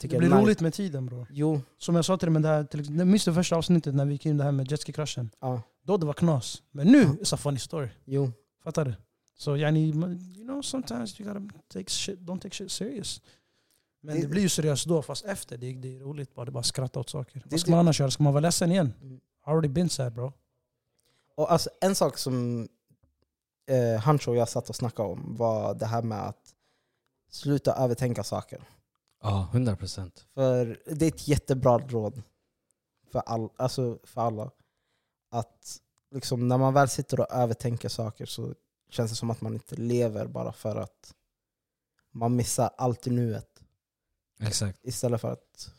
[0.00, 0.34] Det blir nice.
[0.42, 1.26] roligt med tiden bror.
[1.30, 4.04] Jo, Som jag sa till dig, med det här, till, minns du första avsnittet när
[4.04, 5.30] vi gick in det här med jetski-kraschen?
[5.40, 6.62] ja, Då det var knas.
[6.70, 7.08] Men nu, Ja.
[7.08, 7.88] it's a funny story.
[8.04, 8.32] jo.
[8.62, 8.94] Fattar du?
[9.36, 13.22] Så yani, you know sometimes you gotta take shit, don't take shit serious.
[14.00, 15.56] Men Det- det, blir ju seriöst då, fast efter.
[15.58, 17.34] Det, det är roligt bara, det är bara skratta åt saker.
[17.40, 18.10] Det- Vad ska det- man annars göra?
[18.10, 18.92] Ska man vara ledsen igen?
[19.02, 19.20] Mm.
[19.44, 20.32] Already been sad bro.
[21.36, 22.68] Och alltså, en sak som
[23.66, 26.54] eh, Hancho och jag satt och snackade om var det här med att
[27.30, 28.62] sluta övertänka saker.
[29.22, 30.26] Ja, 100 procent.
[30.34, 32.22] För det är ett jättebra råd
[33.12, 34.50] för, all, alltså för alla.
[35.30, 35.80] Att
[36.10, 38.54] liksom, när man väl sitter och övertänker saker så
[38.90, 41.14] känns det som att man inte lever bara för att
[42.12, 43.62] man missar allt i nuet.
[44.40, 44.78] Exakt.
[44.82, 45.70] Istället för att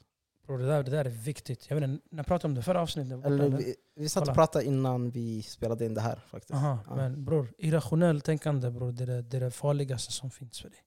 [0.47, 1.69] Bro, det, där, det där är viktigt.
[1.69, 3.25] Jag vet inte, när jag pratade om det förra avsnittet.
[3.25, 4.31] Eller vi, vi satt Kolla.
[4.31, 6.51] och pratade innan vi spelade in det här faktiskt.
[6.53, 6.95] Aha, Ja.
[6.95, 10.69] men bror, irrationellt tänkande bror, det, är det, det är det farligaste som finns för
[10.69, 10.79] dig.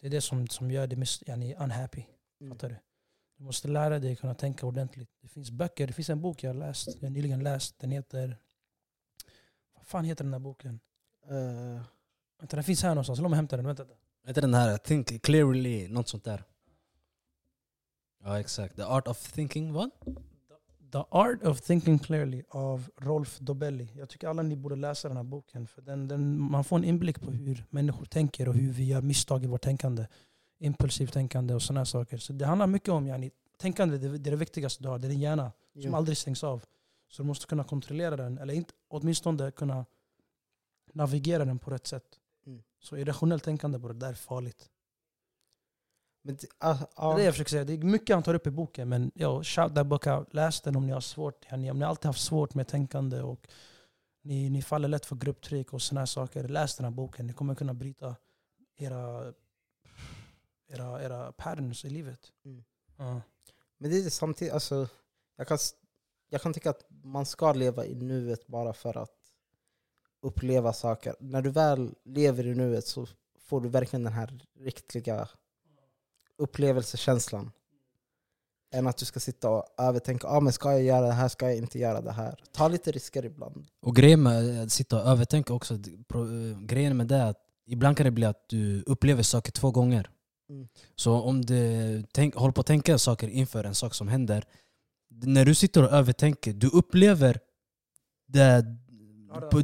[0.00, 2.02] Det är det som, som gör dig mis- yani, unhappy.
[2.40, 2.52] Mm.
[2.54, 2.76] Fattar du?
[3.38, 5.10] Du måste lära dig kunna tänka ordentligt.
[5.22, 7.78] Det finns böcker, det finns en bok jag har läst, jag har nyligen läst.
[7.78, 8.36] Den heter...
[9.90, 10.80] Fan heter den här boken?
[11.30, 11.82] Eh,
[12.40, 13.20] Vänta, den finns här någonstans.
[13.20, 13.66] Låt mig hämta den.
[13.66, 13.84] Vänta.
[14.28, 16.44] Inte den här Think Clearly, något sånt där?
[18.24, 18.76] Ja exakt.
[18.76, 19.90] The Art of Thinking, vad?
[20.92, 23.88] The Art of Thinking Clearly av Rolf Dobelli.
[23.96, 25.66] Jag tycker alla ni borde läsa den här boken.
[25.66, 29.02] För den, den, man får en inblick på hur människor tänker och hur vi gör
[29.02, 30.06] misstag i vårt tänkande.
[30.58, 32.18] Impulsivt tänkande och sådana saker.
[32.18, 34.98] Så det handlar mycket om yani, tänkande, det, det är det viktigaste du har.
[34.98, 35.96] Det är din hjärna som jo.
[35.96, 36.64] aldrig stängs av.
[37.10, 39.86] Så du måste kunna kontrollera den, eller inte, åtminstone kunna
[40.92, 42.18] navigera den på rätt sätt.
[42.46, 42.62] Mm.
[42.78, 44.70] Så irrationellt tänkande på det där är farligt.
[46.22, 47.64] Men det, ah, Det ah, är det jag försöker säga.
[47.64, 50.34] Det är mycket han tar upp i boken, men yo, shout that book out.
[50.34, 51.46] Läs den om ni har svårt.
[51.52, 53.48] Om ni alltid haft svårt med tänkande och
[54.22, 56.48] ni, ni faller lätt för grupptryck och här saker.
[56.48, 57.26] Läs den här boken.
[57.26, 58.16] Ni kommer kunna bryta
[58.76, 59.32] era,
[60.68, 62.32] era, era patterns i livet.
[62.44, 62.64] Mm.
[62.96, 63.20] Ja.
[63.78, 64.88] Men det är det samtidigt, alltså,
[65.36, 65.58] jag, kan,
[66.30, 69.16] jag kan tycka att man ska leva i nuet bara för att
[70.22, 71.14] uppleva saker.
[71.20, 73.06] När du väl lever i nuet så
[73.40, 75.28] får du verkligen den här riktiga
[76.38, 77.50] upplevelsekänslan.
[78.72, 81.46] Än att du ska sitta och övertänka, ah, men ska jag göra det här, ska
[81.46, 82.42] jag inte göra det här?
[82.52, 83.66] Ta lite risker ibland.
[83.82, 87.96] Och grejen med att sitta och övertänka också, eh, grejen med det är att ibland
[87.96, 90.10] kan det bli att du upplever saker två gånger.
[90.48, 90.68] Mm.
[90.96, 94.44] Så om du tänk, håller på att tänka saker inför en sak som händer,
[95.10, 97.40] när du sitter och övertänker, du upplever
[98.28, 98.64] det,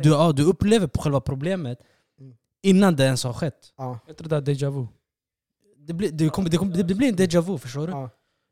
[0.03, 1.79] du, ja, du upplever på själva problemet
[2.19, 2.37] Mm.
[2.63, 3.73] innan det ens har skett.
[3.77, 4.87] Ja, Vet du det där déjà vu?
[5.79, 7.93] Det blir, det kommer, det kommer, det blir en déjà vu, förstår du?
[7.93, 8.11] ja,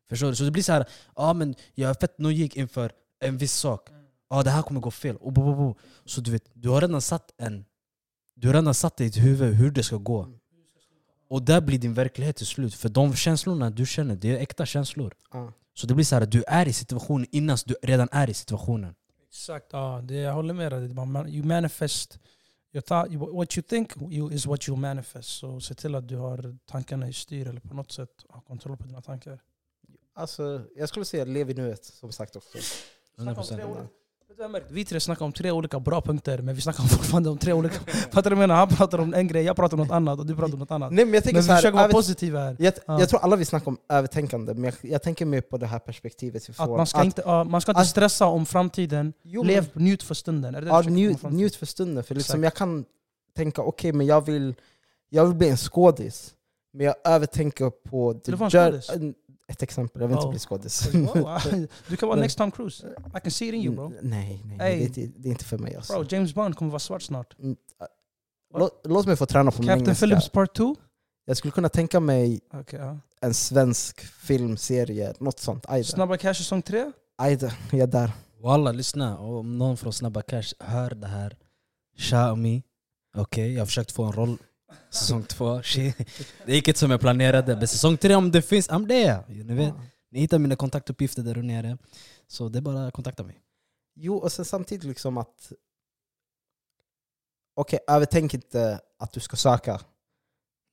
[0.09, 0.37] Förstår du?
[0.37, 0.85] Så det blir så här,
[1.17, 3.89] ja men jag är fett nojig inför en viss sak.
[4.31, 5.17] Ja det här kommer gå fel.
[5.17, 5.75] Och bo, bo, bo.
[6.05, 7.65] Så du vet, du har redan satt en...
[8.37, 10.23] Du har redan satt i ditt huvud hur det ska gå.
[10.23, 10.39] Mm.
[11.29, 12.75] Och där blir din verklighet till slut.
[12.75, 15.15] För de känslorna du känner, det är äkta känslor.
[15.33, 15.53] ja.
[15.75, 18.95] Så det blir så här, du är i situationen innan du redan är i situationen.
[19.29, 20.95] Exakt, ja, det, jag håller med dig.
[20.95, 22.19] Man- You manifest,
[22.73, 25.29] your thought, you- what you think you, is what you manifest.
[25.29, 28.77] Så se till att du har tankarna i styr eller på något sätt har kontroll
[28.77, 29.41] på dina tankar.
[30.15, 32.59] Alltså, jag skulle säga lev i nuet, som sagt också.
[33.17, 33.89] Snacka om tre 100%.
[34.69, 37.75] Vi tre snackar om tre olika bra punkter, men vi snackar fortfarande om tre olika...
[38.13, 38.55] Fattar du vad jag menar?
[38.55, 40.71] Han pratar om en grej, jag pratar om något annat och du pratar om något
[40.71, 40.93] annat.
[40.93, 42.57] Nej, men jag tänker Men vi så här, försöker vara positiva här.
[42.59, 43.01] jag, Ja.
[43.01, 45.79] jag tror alla vill snacka om övertänkande, men jag, jag tänker mer på det här
[45.79, 46.77] perspektivet vi Att får.
[46.77, 49.13] man ska inte, ja, man ska inte att- stressa om framtiden.
[49.23, 50.55] Jo, men- Lev, njut för stunden.
[50.55, 52.05] Är det Ja, njut, njut för stunden.
[52.05, 52.85] För liksom jag kan
[53.37, 54.55] tänka, okej men jag vill,
[55.09, 56.35] jag vill bli en skådis.
[56.73, 58.21] Men jag övertänker på...
[58.25, 58.91] Du vara en skådis?
[59.49, 60.31] Ett exempel, jag vill inte Oh.
[60.31, 60.89] bli skådis.
[61.89, 62.87] Du kan vara next Tom Cruise.
[63.17, 63.93] I can see it in you bro.
[64.03, 64.77] Nej, nej, Hey.
[64.79, 65.77] det, är inte, det är inte för mig.
[65.77, 65.93] Alltså.
[65.93, 67.39] Bro, James Bond kommer vara svart snart.
[67.39, 67.57] Mm,
[68.57, 70.07] Låt, låt mig få träna på min Captain engelska.
[70.07, 70.77] Phillips part 2?
[71.25, 72.99] Jag skulle kunna tänka mig Okej, ja.
[73.21, 75.65] en svensk filmserie, något sånt.
[75.69, 76.93] Ajde, Snabba Cash säsong 3?
[77.19, 78.13] Ajde jag är där.
[78.43, 79.19] Walla, lyssna.
[79.19, 81.37] Om någon från Snabba Cash hör det här,
[81.99, 82.63] Xiaomi.
[83.17, 84.39] Okej, jag har försökt få en roll.
[84.95, 85.97] Säsong två, shit.
[86.47, 87.57] det gick inte som jag planerade.
[87.57, 89.45] Men säsong tre, om det finns, I'm there.
[89.45, 89.75] Ni, vet,
[90.11, 91.79] ni hittar mina kontaktuppgifter där nere.
[92.27, 93.41] Så det är bara att kontakta mig.
[93.97, 95.53] Jo, och sen samtidigt liksom att...
[97.57, 99.81] Okej, övertänk inte att du ska söka.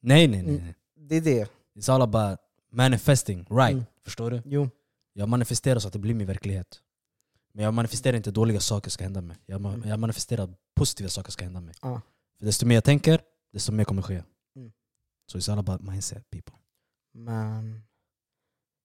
[0.01, 0.51] Nej, nej, nej.
[0.55, 0.63] Mm.
[0.65, 0.75] nej.
[0.95, 1.49] Det är det.
[1.75, 2.39] It's all about
[2.71, 3.71] manifesting, right?
[3.71, 3.85] Mm.
[4.03, 4.41] Förstår du?
[4.45, 4.69] Jo.
[5.13, 6.79] Jag manifesterar så att det blir min verklighet.
[7.53, 9.37] Men jag manifesterar inte dåliga saker ska hända mig.
[9.45, 9.89] Jag, ma- Mm.
[9.89, 11.75] jag manifesterar positiva saker ska hända mig.
[11.81, 12.01] Ja.
[12.39, 13.21] För desto mer jag tänker,
[13.53, 14.23] desto mer kommer ske.
[14.55, 14.71] Mm.
[15.31, 16.55] Så it's all about mindset people.
[17.13, 17.83] Men...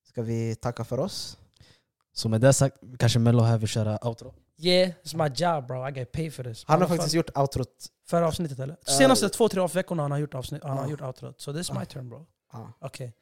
[0.07, 1.37] Ska vi tacka för oss?
[2.13, 4.33] Så med det sagt, kanske Mello här vill köra outro?
[4.59, 6.63] Yeah, it's my job bro, I get paid for this.
[6.67, 7.87] Han har faktiskt gjort outrot.
[8.07, 8.73] Förra avsnitt eller?
[8.73, 10.91] Eh, Senaste två, tre veckorna han har gjort avsnitt, han har Ja.
[10.91, 11.41] gjort outrot.
[11.41, 11.85] So this is my Ja.
[11.85, 12.25] turn bro.
[12.53, 12.73] Ja.
[12.79, 13.13] Okej.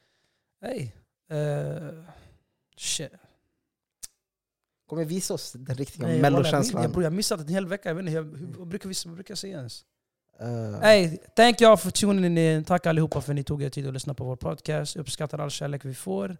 [0.60, 0.90] Hey.
[1.32, 2.04] Uh,
[2.76, 3.12] shit.
[4.86, 6.92] Kommer visa oss den riktiga jag, mellokänslan.
[6.94, 9.32] jag, jag missat en hel vecka, jag vet inte, jag, hur, vad, brukar vi, brukar
[9.32, 9.84] jag säga ens?
[10.40, 10.80] Uh.
[10.80, 12.64] Hey, thank all for tuning in.
[12.64, 14.96] Tack allihopa för att ni tog er tid att lyssna på vår podcast.
[14.96, 16.36] Uppskattar all kärlek vi får.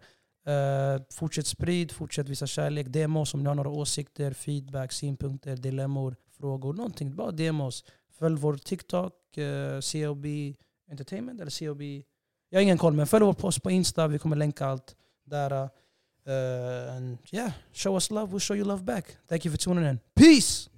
[0.47, 2.87] Uh, fortsätt sprid, fortsätt visa kärlek.
[2.87, 6.73] Demos om ni har några åsikter, feedback, synpunkter, dilemmor, frågor.
[6.73, 7.15] Någonting.
[7.15, 7.83] Bara demos.
[8.19, 10.25] Följ vår TikTok, eh, uh, COB
[10.91, 11.81] Entertainment eller COB...
[12.49, 14.07] Jag har ingen koll, men följ vår post på Insta.
[14.07, 14.95] Vi kommer länka allt
[15.25, 15.69] där.
[16.27, 19.17] Uh, and yeah, show us love, we'll show you love back.
[19.29, 19.99] Thank you for tuning in.
[20.15, 20.69] Peace!